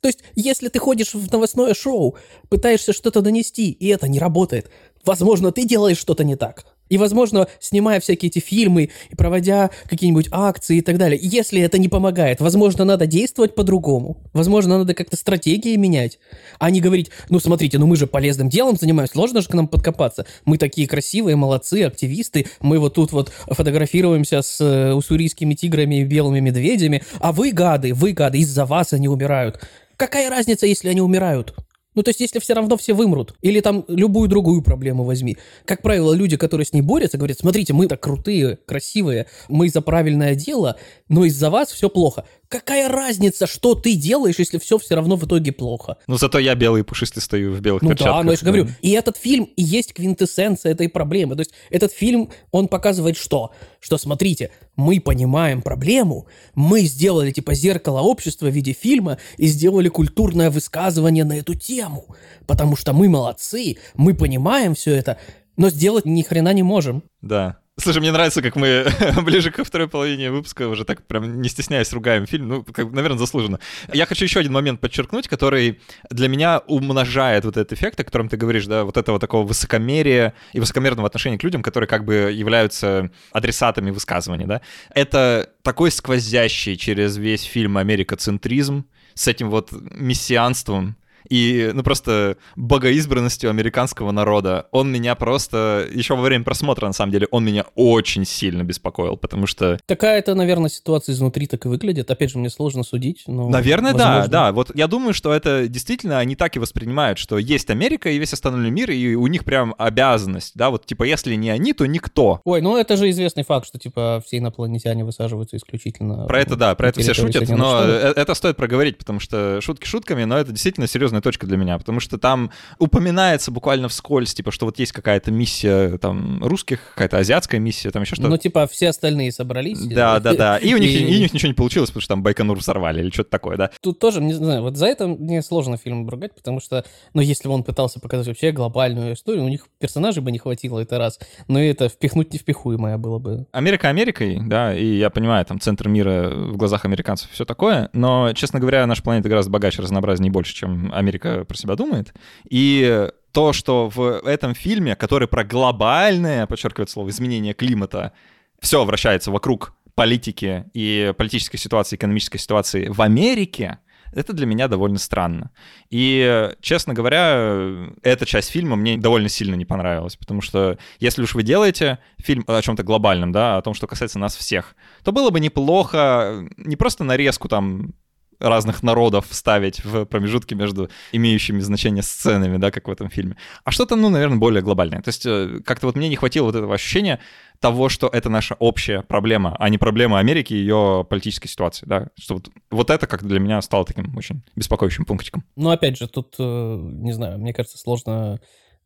[0.00, 2.16] То есть, если ты ходишь в новостное шоу,
[2.48, 4.70] пытаешься что-то донести, и это не работает,
[5.04, 6.64] возможно, ты делаешь что-то не так.
[6.88, 11.78] И, возможно, снимая всякие эти фильмы и проводя какие-нибудь акции и так далее, если это
[11.78, 14.16] не помогает, возможно, надо действовать по-другому.
[14.32, 16.18] Возможно, надо как-то стратегии менять,
[16.58, 19.68] а не говорить, ну, смотрите, ну мы же полезным делом занимаемся, сложно же к нам
[19.68, 20.26] подкопаться.
[20.44, 26.04] Мы такие красивые, молодцы, активисты, мы вот тут вот фотографируемся с э, уссурийскими тиграми и
[26.04, 29.60] белыми медведями, а вы, гады, вы, гады, из-за вас они умирают.
[29.98, 31.56] Какая разница, если они умирают?
[31.96, 35.36] Ну, то есть, если все равно все вымрут, или там любую другую проблему возьми.
[35.64, 39.80] Как правило, люди, которые с ней борются, говорят, смотрите, мы так крутые, красивые, мы за
[39.80, 40.76] правильное дело,
[41.08, 42.24] но из-за вас все плохо.
[42.48, 45.98] Какая разница, что ты делаешь, если все все равно в итоге плохо?
[46.06, 48.16] Ну, зато я белый и пушистый стою в белых ну, перчатках.
[48.16, 51.34] Да, но я же говорю, и этот фильм и есть квинтэссенция этой проблемы.
[51.36, 53.52] То есть этот фильм, он показывает что?
[53.80, 59.90] Что, смотрите, мы понимаем проблему, мы сделали типа зеркало общества в виде фильма и сделали
[59.90, 62.06] культурное высказывание на эту тему.
[62.46, 65.18] Потому что мы молодцы, мы понимаем все это,
[65.58, 67.02] но сделать ни хрена не можем.
[67.20, 67.58] Да.
[67.80, 68.86] Слушай, мне нравится, как мы
[69.22, 72.48] ближе ко второй половине выпуска уже так прям не стесняясь ругаем фильм.
[72.48, 73.60] Ну, как, наверное, заслуженно.
[73.92, 78.28] Я хочу еще один момент подчеркнуть, который для меня умножает вот этот эффект, о котором
[78.28, 82.32] ты говоришь, да, вот этого такого высокомерия и высокомерного отношения к людям, которые как бы
[82.32, 84.60] являются адресатами высказываний, да.
[84.92, 90.96] Это такой сквозящий через весь фильм америкоцентризм с этим вот мессианством,
[91.28, 94.66] и, ну, просто богоизбранностью американского народа.
[94.70, 99.16] Он меня просто, еще во время просмотра, на самом деле, он меня очень сильно беспокоил,
[99.16, 99.78] потому что...
[99.86, 102.10] Такая это, наверное, ситуация изнутри так и выглядит.
[102.10, 103.48] Опять же, мне сложно судить, но...
[103.48, 104.28] Наверное, возможно...
[104.28, 104.52] да, да.
[104.52, 108.32] Вот я думаю, что это действительно они так и воспринимают, что есть Америка и весь
[108.32, 112.40] остальной мир, и у них прям обязанность, да, вот типа если не они, то никто.
[112.44, 116.26] Ой, ну это же известный факт, что типа все инопланетяне высаживаются исключительно...
[116.26, 119.86] Про это, да, про это все шутят, но э, это стоит проговорить, потому что шутки
[119.86, 124.34] шутками, но это действительно серьезно серьезная точка для меня, потому что там упоминается буквально вскользь,
[124.34, 128.30] типа, что вот есть какая-то миссия там русских, какая-то азиатская миссия, там еще что-то.
[128.30, 129.80] Ну, типа, все остальные собрались.
[129.80, 130.58] Да, да, да.
[130.58, 131.04] И у них, и...
[131.04, 133.70] у них ничего не получилось, потому что там Байконур взорвали или что-то такое, да.
[133.80, 137.48] Тут тоже, не знаю, вот за это мне сложно фильм ругать, потому что, ну, если
[137.48, 141.18] бы он пытался показать вообще глобальную историю, у них персонажей бы не хватило, это раз.
[141.48, 143.46] Но это впихнуть невпихуемое было бы.
[143.52, 148.32] Америка Америкой, да, и я понимаю, там центр мира в глазах американцев все такое, но,
[148.32, 152.14] честно говоря, наша планета гораздо богаче, разнообразнее больше, чем Америка про себя думает.
[152.48, 158.12] И то, что в этом фильме, который про глобальное, подчеркивает слово, изменение климата,
[158.60, 163.78] все вращается вокруг политики и политической ситуации, экономической ситуации в Америке,
[164.12, 165.50] это для меня довольно странно.
[165.90, 171.34] И, честно говоря, эта часть фильма мне довольно сильно не понравилась, потому что если уж
[171.34, 175.30] вы делаете фильм о чем-то глобальном, да, о том, что касается нас всех, то было
[175.30, 177.92] бы неплохо не просто нарезку там
[178.38, 183.70] разных народов ставить в промежутке между имеющими значение сценами, да, как в этом фильме, а
[183.70, 185.02] что-то, ну, наверное, более глобальное.
[185.02, 187.20] То есть э, как-то вот мне не хватило вот этого ощущения
[187.60, 192.08] того, что это наша общая проблема, а не проблема Америки и ее политической ситуации, да,
[192.16, 195.44] что вот, вот это как для меня стало таким очень беспокоящим пунктиком.
[195.56, 198.40] Ну, опять же, тут, э, не знаю, мне кажется, сложно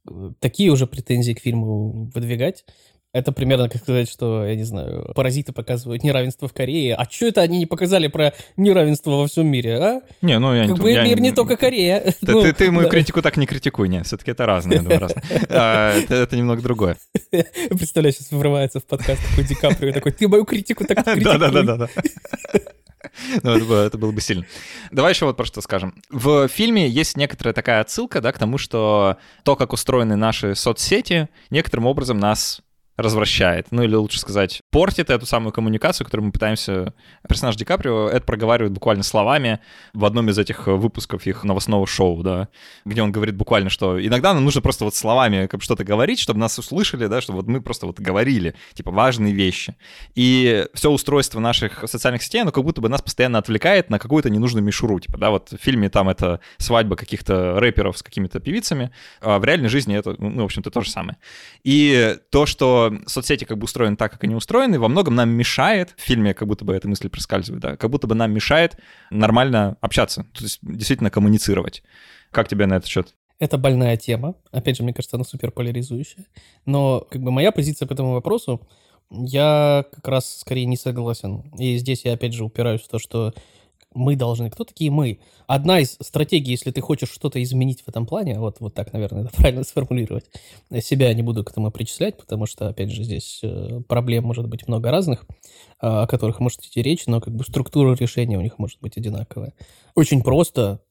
[0.09, 2.65] э, такие уже претензии к фильму выдвигать,
[3.13, 6.95] это примерно как сказать, что, я не знаю, паразиты показывают неравенство в Корее.
[6.95, 10.03] А что это они не показали про неравенство во всем мире, а?
[10.23, 10.83] Не, ну я как не...
[10.83, 12.01] бы я, мир не только Корея.
[12.21, 12.91] Ты, ну, ты, ты мою да.
[12.91, 15.23] критику так не критикуй, нет, все-таки это разное, я думаю, разное.
[15.51, 16.97] А, это, это немного другое.
[17.31, 21.39] Представляю, сейчас врывается в подкаст такой Ди Каприо, такой, ты мою критику так не критикуй.
[21.39, 21.89] Да-да-да.
[23.43, 24.47] Ну, это было, это было бы сильно.
[24.91, 25.95] Давай еще вот про что скажем.
[26.11, 31.29] В фильме есть некоторая такая отсылка, да, к тому, что то, как устроены наши соцсети,
[31.51, 32.63] некоторым образом нас
[33.03, 36.95] развращает, ну или лучше сказать, портит эту самую коммуникацию, которую мы пытаемся...
[37.29, 39.61] Персонаж Ди Каприо это проговаривает буквально словами
[39.93, 42.49] в одном из этих выпусков их новостного шоу, да,
[42.85, 46.41] где он говорит буквально, что иногда нам нужно просто вот словами как что-то говорить, чтобы
[46.41, 49.77] нас услышали, да, чтобы вот мы просто вот говорили, типа, важные вещи.
[50.15, 54.31] И все устройство наших социальных сетей, оно как будто бы нас постоянно отвлекает на какую-то
[54.31, 58.93] ненужную мишуру, типа, да, вот в фильме там это свадьба каких-то рэперов с какими-то певицами,
[59.21, 61.17] а в реальной жизни это, ну, в общем-то, то же самое.
[61.65, 65.95] И то, что соцсети как бы устроены так, как они устроены, во многом нам мешает,
[65.97, 68.77] в фильме как будто бы эта мысль проскальзывает, да, как будто бы нам мешает
[69.11, 71.83] нормально общаться, то есть действительно коммуницировать.
[72.31, 73.15] Как тебе на этот счет?
[73.39, 74.37] Это больная тема.
[74.53, 76.27] Опять же, мне кажется, она супер поляризующая.
[76.65, 78.61] Но как бы моя позиция по этому вопросу,
[79.11, 81.43] я как раз скорее не согласен.
[81.59, 83.35] И здесь я опять же упираюсь в то, что
[83.95, 84.51] мы должны.
[84.51, 85.21] Кто такие мы?
[85.47, 89.25] Одна из стратегий, если ты хочешь что-то изменить в этом плане, вот, вот так, наверное,
[89.25, 90.25] это правильно сформулировать,
[90.81, 94.69] себя не буду к этому причислять, потому что, опять же, здесь э, проблем может быть
[94.69, 95.27] много разных,
[95.81, 98.97] а, о которых может идти речь, но как бы структура решения у них может быть
[98.97, 99.55] одинаковая.
[99.95, 100.83] Очень просто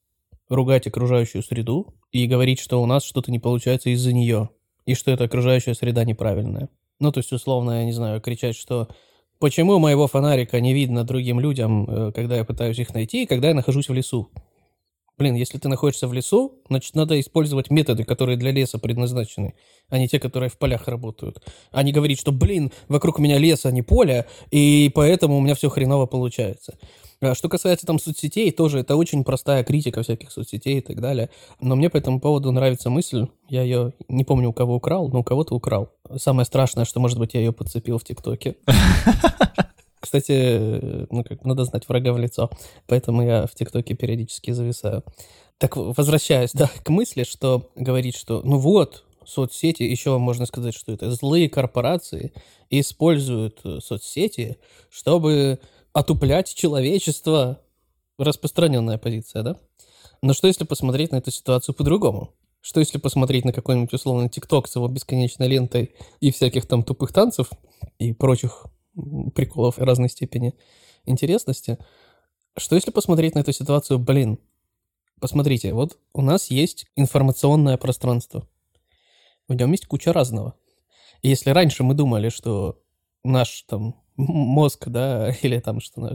[0.48, 4.50] ругать окружающую среду и говорить, что у нас что-то не получается из-за нее,
[4.86, 6.68] и что эта окружающая среда неправильная.
[7.00, 8.88] Ну, то есть, условно, я не знаю, кричать, что
[9.42, 13.48] Почему моего фонарика не видно другим людям, э, когда я пытаюсь их найти, и когда
[13.48, 14.30] я нахожусь в лесу?
[15.18, 19.54] Блин, если ты находишься в лесу, значит, надо использовать методы, которые для леса предназначены,
[19.88, 21.44] а не те, которые в полях работают.
[21.72, 25.56] А не говорить, что, блин, вокруг меня лес, а не поле, и поэтому у меня
[25.56, 26.78] все хреново получается.
[27.22, 31.30] А что касается там соцсетей, тоже это очень простая критика всяких соцсетей и так далее.
[31.60, 35.20] Но мне по этому поводу нравится мысль, я ее не помню, у кого украл, но
[35.20, 35.90] у кого-то украл.
[36.16, 38.56] Самое страшное, что, может быть, я ее подцепил в ТикТоке.
[40.00, 42.50] Кстати, ну как, надо знать врага в лицо,
[42.88, 45.04] поэтому я в ТикТоке периодически зависаю.
[45.58, 50.90] Так, возвращаясь, да, к мысли, что говорить, что, ну вот, соцсети, еще можно сказать, что
[50.90, 52.32] это злые корпорации
[52.68, 54.58] используют соцсети,
[54.90, 55.60] чтобы
[55.92, 57.60] отуплять человечество.
[58.18, 59.56] Распространенная позиция, да?
[60.20, 62.34] Но что если посмотреть на эту ситуацию по-другому?
[62.60, 67.12] Что если посмотреть на какой-нибудь условно ТикТок с его бесконечной лентой и всяких там тупых
[67.12, 67.50] танцев
[67.98, 68.66] и прочих
[69.34, 70.54] приколов разной степени
[71.06, 71.78] интересности?
[72.56, 74.38] Что если посмотреть на эту ситуацию, блин,
[75.20, 78.46] посмотрите, вот у нас есть информационное пространство.
[79.48, 80.54] В нем есть куча разного.
[81.22, 82.80] И если раньше мы думали, что
[83.24, 86.14] наш там мозг, да, или там что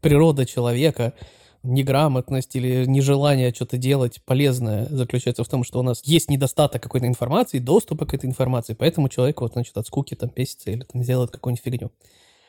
[0.00, 1.14] природа человека,
[1.62, 7.06] неграмотность или нежелание что-то делать полезное заключается в том, что у нас есть недостаток какой-то
[7.06, 11.02] информации, доступа к этой информации, поэтому человек вот, значит, от скуки там песится или там
[11.02, 11.90] делает какую-нибудь фигню.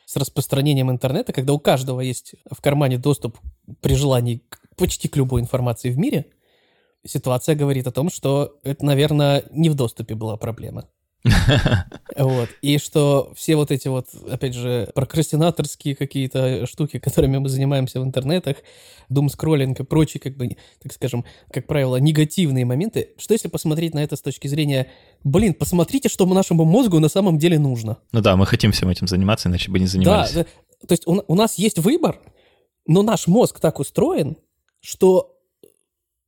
[0.06, 3.38] С распространением интернета, когда у каждого есть в кармане доступ
[3.80, 4.42] при желании
[4.76, 6.26] почти к любой информации в мире,
[7.06, 10.88] ситуация говорит о том, что это, наверное, не в доступе была проблема.
[12.16, 12.48] Вот.
[12.62, 18.04] И что все вот эти вот, опять же, прокрастинаторские какие-то штуки, которыми мы занимаемся в
[18.04, 18.56] интернетах,
[19.08, 24.02] дум-скроллинг и прочие, как бы, так скажем, как правило, негативные моменты, что если посмотреть на
[24.02, 24.88] это с точки зрения,
[25.24, 27.98] блин, посмотрите, что нашему мозгу на самом деле нужно.
[28.12, 30.32] Ну да, мы хотим всем этим заниматься, иначе бы не занимались.
[30.32, 30.44] Да,
[30.86, 32.20] то есть у, у нас есть выбор,
[32.86, 34.36] но наш мозг так устроен,
[34.80, 35.36] что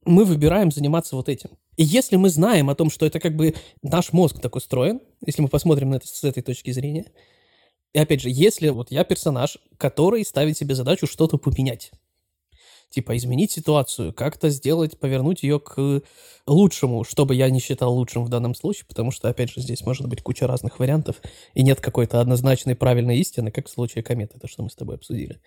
[0.05, 1.51] мы выбираем заниматься вот этим.
[1.77, 5.43] И если мы знаем о том, что это как бы наш мозг так устроен, если
[5.43, 7.07] мы посмотрим на это с этой точки зрения,
[7.93, 11.91] и опять же, если вот я персонаж, который ставит себе задачу что-то поменять,
[12.91, 16.03] типа изменить ситуацию, как-то сделать, повернуть ее к
[16.47, 19.81] лучшему, что бы я не считал лучшим в данном случае, потому что, опять же, здесь
[19.83, 21.17] может быть куча разных вариантов,
[21.55, 24.97] и нет какой-то однозначной правильной истины, как в случае кометы, то, что мы с тобой
[24.97, 25.41] обсудили.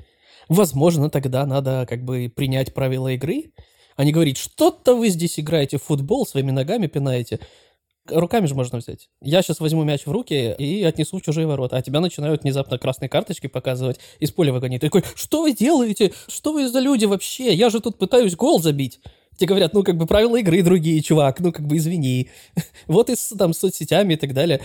[0.49, 3.51] Возможно, тогда надо как бы принять правила игры,
[3.95, 7.39] а не говорить, что-то вы здесь играете в футбол, своими ногами пинаете,
[8.07, 9.09] Руками же можно взять.
[9.21, 12.77] Я сейчас возьму мяч в руки и отнесу в чужие ворота, а тебя начинают внезапно
[12.77, 14.81] красные карточки показывать, из поля выгонить.
[14.81, 16.13] Ты такой, что вы делаете?
[16.27, 17.51] Что вы за люди вообще?
[17.51, 18.99] Я же тут пытаюсь гол забить.
[19.37, 22.29] Тебе говорят, ну, как бы правила игры другие, чувак, ну, как бы извини.
[22.87, 24.61] вот и с, там, соцсетями и так далее.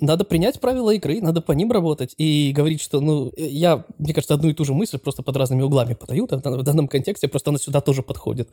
[0.00, 4.34] Надо принять правила игры, надо по ним работать и говорить, что, ну, я, мне кажется,
[4.34, 7.58] одну и ту же мысль просто под разными углами подаю, в данном контексте просто она
[7.58, 8.50] сюда тоже подходит.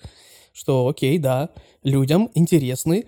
[0.53, 1.49] Что, окей, да,
[1.83, 3.05] людям интересны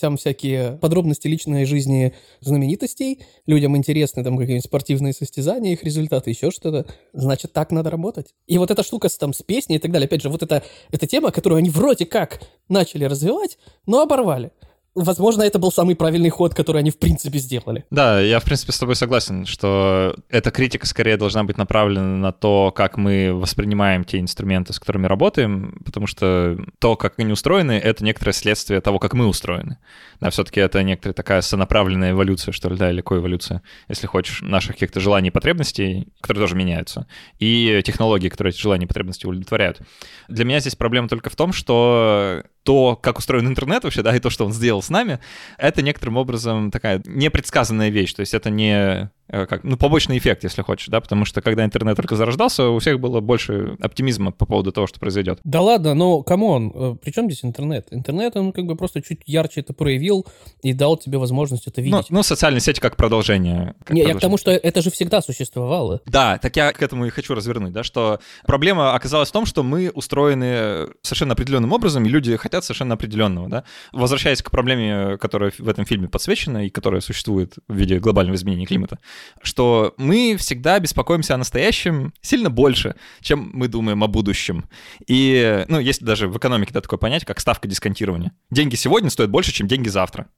[0.00, 6.50] там всякие подробности личной жизни знаменитостей, людям интересны там какие-нибудь спортивные состязания, их результаты, еще
[6.50, 8.34] что-то, значит, так надо работать.
[8.46, 10.64] И вот эта штука с, там, с песней и так далее, опять же, вот это,
[10.90, 14.50] эта тема, которую они вроде как начали развивать, но оборвали
[14.96, 17.84] возможно, это был самый правильный ход, который они в принципе сделали.
[17.90, 22.32] Да, я в принципе с тобой согласен, что эта критика скорее должна быть направлена на
[22.32, 27.72] то, как мы воспринимаем те инструменты, с которыми работаем, потому что то, как они устроены,
[27.72, 29.78] это некоторое следствие того, как мы устроены.
[30.20, 34.72] Да, все-таки это некоторая такая сонаправленная эволюция, что ли, да, или коэволюция, если хочешь, наших
[34.72, 37.06] каких-то желаний и потребностей, которые тоже меняются,
[37.38, 39.80] и технологии, которые эти желания и потребности удовлетворяют.
[40.28, 44.18] Для меня здесь проблема только в том, что то, как устроен интернет вообще, да, и
[44.18, 45.20] то, что он сделал с нами,
[45.56, 48.12] это некоторым образом такая непредсказанная вещь.
[48.12, 51.96] То есть это не как, ну, побочный эффект, если хочешь, да, потому что когда интернет
[51.96, 55.40] только зарождался, у всех было больше оптимизма по поводу того, что произойдет.
[55.44, 57.88] Да ладно, но come on, э, при чем здесь интернет?
[57.90, 60.26] Интернет, он как бы просто чуть ярче это проявил
[60.62, 62.10] и дал тебе возможность это видеть.
[62.10, 63.74] Ну, ну социальные сети как продолжение.
[63.84, 64.08] Как Не, продолжение.
[64.08, 66.00] я к тому, что это же всегда существовало.
[66.06, 69.62] Да, так я к этому и хочу развернуть, да, что проблема оказалась в том, что
[69.62, 73.64] мы устроены совершенно определенным образом, и люди хотят совершенно определенного, да.
[73.92, 78.66] Возвращаясь к проблеме, которая в этом фильме подсвечена и которая существует в виде глобального изменения
[78.66, 78.98] климата,
[79.42, 84.68] что мы всегда беспокоимся о настоящем сильно больше, чем мы думаем о будущем.
[85.06, 88.32] И, ну, есть даже в экономике да, такое понятие, как ставка дисконтирования.
[88.50, 90.28] Деньги сегодня стоят больше, чем деньги завтра.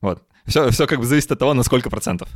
[0.00, 0.22] Вот.
[0.46, 2.28] Все, все как бы зависит от того, на сколько процентов.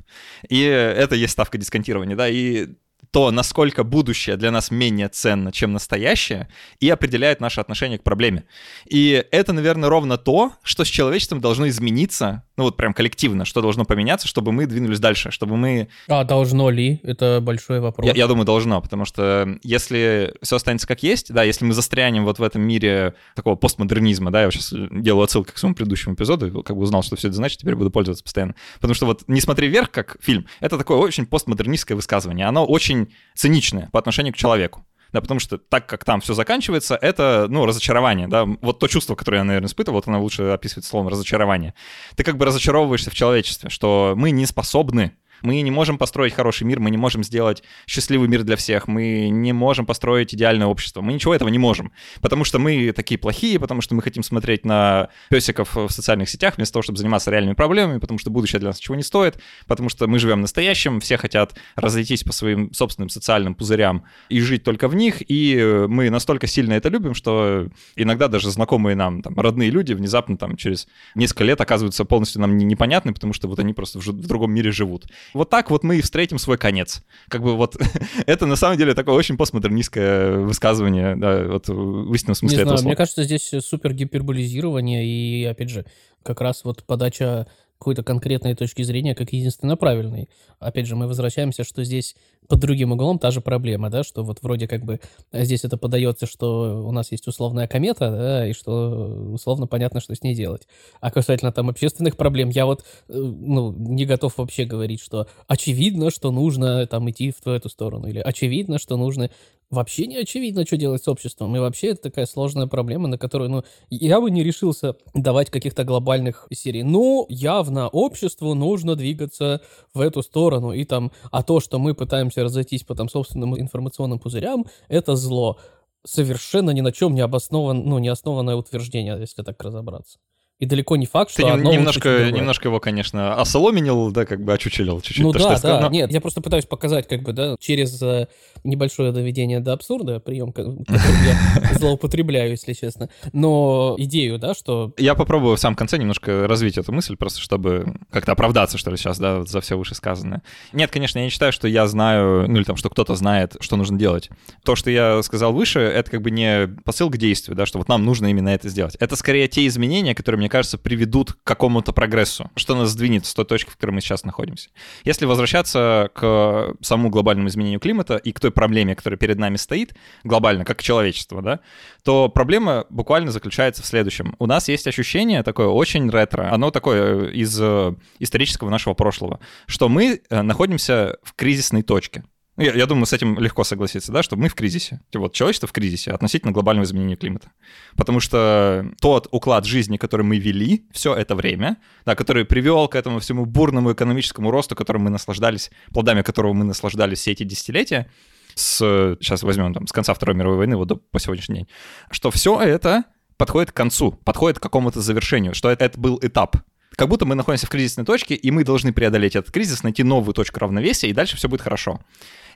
[0.48, 2.68] И это есть ставка дисконтирования, да, и
[3.10, 6.48] то, насколько будущее для нас менее ценно, чем настоящее,
[6.78, 8.44] и определяет наше отношение к проблеме.
[8.86, 13.62] И это, наверное, ровно то, что с человечеством должно измениться, ну вот прям коллективно, что
[13.62, 15.88] должно поменяться, чтобы мы двинулись дальше, чтобы мы...
[16.08, 17.00] А должно ли?
[17.02, 18.06] Это большой вопрос.
[18.06, 22.24] Я, я думаю, должно, потому что если все останется как есть, да, если мы застрянем
[22.24, 26.62] вот в этом мире такого постмодернизма, да, я сейчас делаю отсылку к своему предыдущему эпизоду,
[26.62, 28.54] как бы узнал, что все это значит, теперь буду пользоваться постоянно.
[28.76, 32.99] Потому что вот «Не смотри вверх» как фильм, это такое очень постмодернистское высказывание, оно очень
[33.00, 34.86] очень циничное по отношению к человеку.
[35.12, 38.44] Да, потому что так как там все заканчивается, это, ну, разочарование, да.
[38.44, 41.74] Вот то чувство, которое я, наверное, испытывал, вот оно лучше описывает словом разочарование.
[42.14, 46.64] Ты как бы разочаровываешься в человечестве, что мы не способны мы не можем построить хороший
[46.64, 51.00] мир, мы не можем сделать счастливый мир для всех, мы не можем построить идеальное общество.
[51.00, 54.64] Мы ничего этого не можем, потому что мы такие плохие, потому что мы хотим смотреть
[54.64, 58.68] на песиков в социальных сетях вместо того, чтобы заниматься реальными проблемами, потому что будущее для
[58.68, 63.08] нас ничего не стоит, потому что мы живем настоящим, все хотят разойтись по своим собственным
[63.08, 68.28] социальным пузырям и жить только в них, и мы настолько сильно это любим, что иногда
[68.28, 73.12] даже знакомые нам там, родные люди внезапно там через несколько лет оказываются полностью нам непонятны,
[73.12, 75.06] потому что вот они просто в, другом мире живут.
[75.34, 77.02] Вот так вот мы и встретим свой конец.
[77.28, 77.76] Как бы вот
[78.26, 82.76] это на самом деле такое очень постмодернистское высказывание, да, вот в истинном смысле Не этого
[82.76, 82.88] знаю, слова.
[82.88, 85.86] Мне кажется, здесь супер гиперболизирование и, опять же,
[86.22, 87.46] как раз вот подача
[87.78, 90.28] какой-то конкретной точки зрения как единственно правильной.
[90.58, 92.14] Опять же, мы возвращаемся, что здесь
[92.50, 94.98] под другим углом та же проблема, да, что вот вроде как бы
[95.32, 100.16] здесь это подается, что у нас есть условная комета, да, и что условно понятно, что
[100.16, 100.66] с ней делать.
[101.00, 106.10] А касательно там общественных проблем, я вот, э, ну, не готов вообще говорить, что очевидно,
[106.10, 109.30] что нужно там идти в эту сторону, или очевидно, что нужно
[109.70, 111.56] вообще не очевидно, что делать с обществом.
[111.56, 115.84] И вообще это такая сложная проблема, на которую, ну, я бы не решился давать каких-то
[115.84, 116.82] глобальных серий.
[116.82, 119.60] Ну, явно обществу нужно двигаться
[119.94, 120.72] в эту сторону.
[120.72, 125.58] И там, а то, что мы пытаемся разойтись по там собственным информационным пузырям, это зло.
[126.04, 130.18] Совершенно ни на чем не обоснован, ну, не основанное утверждение, если так разобраться.
[130.60, 134.52] И далеко не факт, что Ты одно немножко, немножко его, конечно, осоломенил, да, как бы
[134.52, 135.24] очучелил чуть-чуть.
[135.24, 135.88] Ну то, да, что да, но...
[135.88, 138.28] нет, я просто пытаюсь показать, как бы, да, через э,
[138.62, 144.92] небольшое доведение до абсурда, прием, который я злоупотребляю, если честно, но идею, да, что...
[144.98, 148.98] Я попробую в самом конце немножко развить эту мысль, просто чтобы как-то оправдаться, что ли,
[148.98, 150.42] сейчас, да, за все вышесказанное.
[150.74, 153.76] Нет, конечно, я не считаю, что я знаю, ну или там, что кто-то знает, что
[153.76, 154.28] нужно делать.
[154.62, 157.88] То, что я сказал выше, это как бы не посыл к действию, да, что вот
[157.88, 158.96] нам нужно именно это сделать.
[159.00, 163.32] Это скорее те изменения, которые, мне кажется, приведут к какому-то прогрессу, что нас сдвинет с
[163.32, 164.68] той точки, в которой мы сейчас находимся.
[165.04, 169.94] Если возвращаться к самому глобальному изменению климата и к той проблеме, которая перед нами стоит,
[170.24, 171.60] глобально, как человечество, да,
[172.04, 174.34] то проблема буквально заключается в следующем.
[174.38, 179.88] У нас есть ощущение такое очень ретро, оно такое из э, исторического нашего прошлого, что
[179.88, 182.24] мы э, находимся в кризисной точке.
[182.60, 185.00] Ну, я, я думаю, с этим легко согласиться, да, что мы в кризисе.
[185.14, 187.50] Вот человечество в кризисе относительно глобального изменения климата.
[187.96, 192.96] Потому что тот уклад жизни, который мы вели все это время, да, который привел к
[192.96, 198.10] этому всему бурному экономическому росту, которым мы наслаждались, плодами которого мы наслаждались все эти десятилетия,
[198.54, 201.68] с, сейчас возьмем там, с конца Второй мировой войны вот до, по сегодняшний день,
[202.10, 203.04] что все это
[203.38, 206.58] подходит к концу, подходит к какому-то завершению, что это, это был этап,
[207.00, 210.34] как будто мы находимся в кризисной точке, и мы должны преодолеть этот кризис, найти новую
[210.34, 211.98] точку равновесия, и дальше все будет хорошо.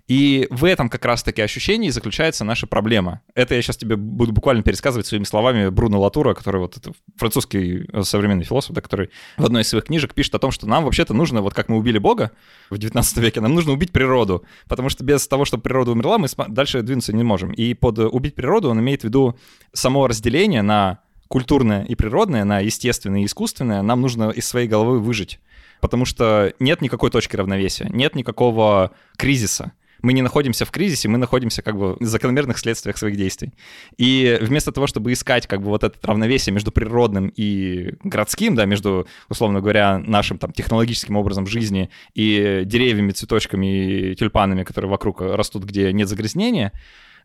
[0.06, 3.22] И в этом как раз-таки ощущении заключается наша проблема.
[3.34, 7.86] Это я сейчас тебе буду буквально пересказывать своими словами Бруно Латура, который вот это французский
[7.90, 10.84] э, современный философ, да, который в одной из своих книжек пишет о том, что нам
[10.84, 12.32] вообще-то нужно, вот как мы убили Бога
[12.68, 16.28] в 19 веке, нам нужно убить природу, потому что без того, чтобы природа умерла, мы
[16.48, 17.50] дальше двинуться не можем.
[17.52, 19.38] И под убить природу он имеет в виду
[19.72, 20.98] само разделение на
[21.34, 25.40] культурное и природное, на естественное и искусственное, нам нужно из своей головы выжить.
[25.80, 29.72] Потому что нет никакой точки равновесия, нет никакого кризиса
[30.02, 33.54] мы не находимся в кризисе, мы находимся как бы в закономерных следствиях своих действий.
[33.96, 38.66] И вместо того, чтобы искать как бы вот это равновесие между природным и городским, да,
[38.66, 45.22] между, условно говоря, нашим там технологическим образом жизни и деревьями, цветочками и тюльпанами, которые вокруг
[45.22, 46.72] растут, где нет загрязнения,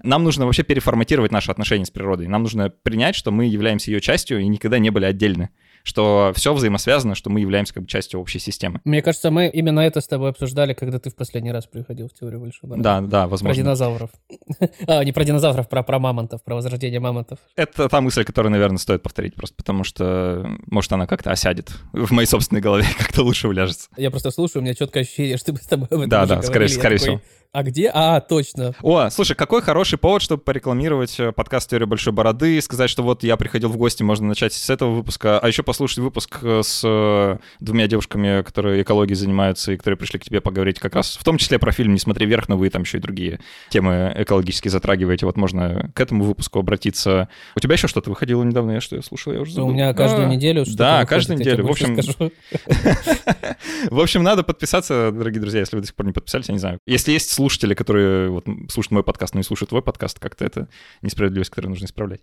[0.04, 2.28] нам нужно вообще переформатировать наши отношения с природой.
[2.28, 5.50] Нам нужно принять, что мы являемся ее частью и никогда не были отдельны
[5.84, 8.82] что все взаимосвязано, что мы являемся как бы частью общей системы.
[8.84, 12.14] Мне кажется, мы именно это с тобой обсуждали, когда ты в последний раз приходил в
[12.14, 13.56] теорию большого Да, да, возможно.
[13.56, 14.10] Про динозавров.
[14.88, 17.40] а, не про динозавров, про, про мамонтов, про возрождение мамонтов.
[17.56, 22.12] Это та мысль, которую, наверное, стоит повторить просто потому, что, может, она как-то осядет в
[22.12, 23.90] моей собственной голове, как-то лучше уляжется.
[23.98, 26.42] Я просто слушаю, у меня четкое ощущение, что мы с тобой об этом Да, да,
[26.42, 27.22] скорее, скорее всего.
[27.52, 27.90] А где?
[27.92, 28.76] А, точно.
[28.84, 33.24] О, слушай, какой хороший повод, чтобы порекламировать э, подкаст «Теория большой бороды», сказать, что вот
[33.24, 36.84] я приходил в гости, можно начать с этого выпуска, а еще послушать выпуск э, с
[36.86, 41.24] э, двумя девушками, которые экологией занимаются и которые пришли к тебе поговорить как раз, в
[41.24, 43.40] том числе про фильм «Не смотри вверх», но вы там еще и другие
[43.70, 45.26] темы экологически затрагиваете.
[45.26, 47.30] Вот можно к этому выпуску обратиться.
[47.56, 48.74] У тебя еще что-то выходило недавно?
[48.74, 49.70] Я что, я слушал, я уже забыл.
[49.70, 51.66] У меня каждую а, неделю что-то Да, каждую неделю.
[51.66, 51.98] В общем,
[53.90, 56.60] в общем, надо подписаться, дорогие друзья, если вы до сих пор не подписались, я не
[56.60, 56.78] знаю.
[56.86, 60.68] Если есть слушатели, которые вот, слушают мой подкаст, но не слушают твой подкаст, как-то это
[61.02, 62.20] несправедливость, которую нужно исправлять.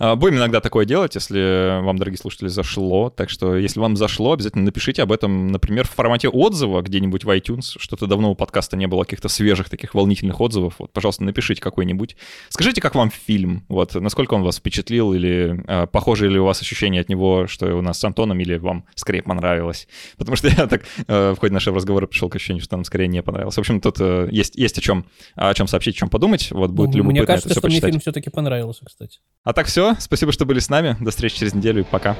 [0.00, 3.08] А, будем иногда такое делать, если вам, дорогие слушатели, зашло.
[3.08, 7.30] Так что, если вам зашло, обязательно напишите об этом, например, в формате отзыва где-нибудь в
[7.30, 7.76] iTunes.
[7.78, 10.74] Что-то давно у подкаста не было каких-то свежих таких волнительных отзывов.
[10.80, 12.16] Вот, пожалуйста, напишите какой-нибудь.
[12.48, 13.64] Скажите, как вам фильм?
[13.68, 17.76] Вот, насколько он вас впечатлил или э, похожи ли у вас ощущения от него, что
[17.76, 19.86] у нас с Антоном, или вам скорее понравилось?
[20.16, 23.06] Потому что я так э, в ходе нашего разговора пришел к ощущению, что нам скорее
[23.06, 23.54] не понравилось.
[23.54, 26.50] В общем, тут э, есть, есть о чем, о чем сообщить, о чем подумать.
[26.50, 27.82] Вот будет любопытно Мне кажется, это все что почитать.
[27.84, 29.20] мне фильм все-таки понравился, кстати.
[29.44, 29.94] А так все.
[29.98, 30.96] Спасибо, что были с нами.
[31.00, 32.16] До встречи через неделю и пока.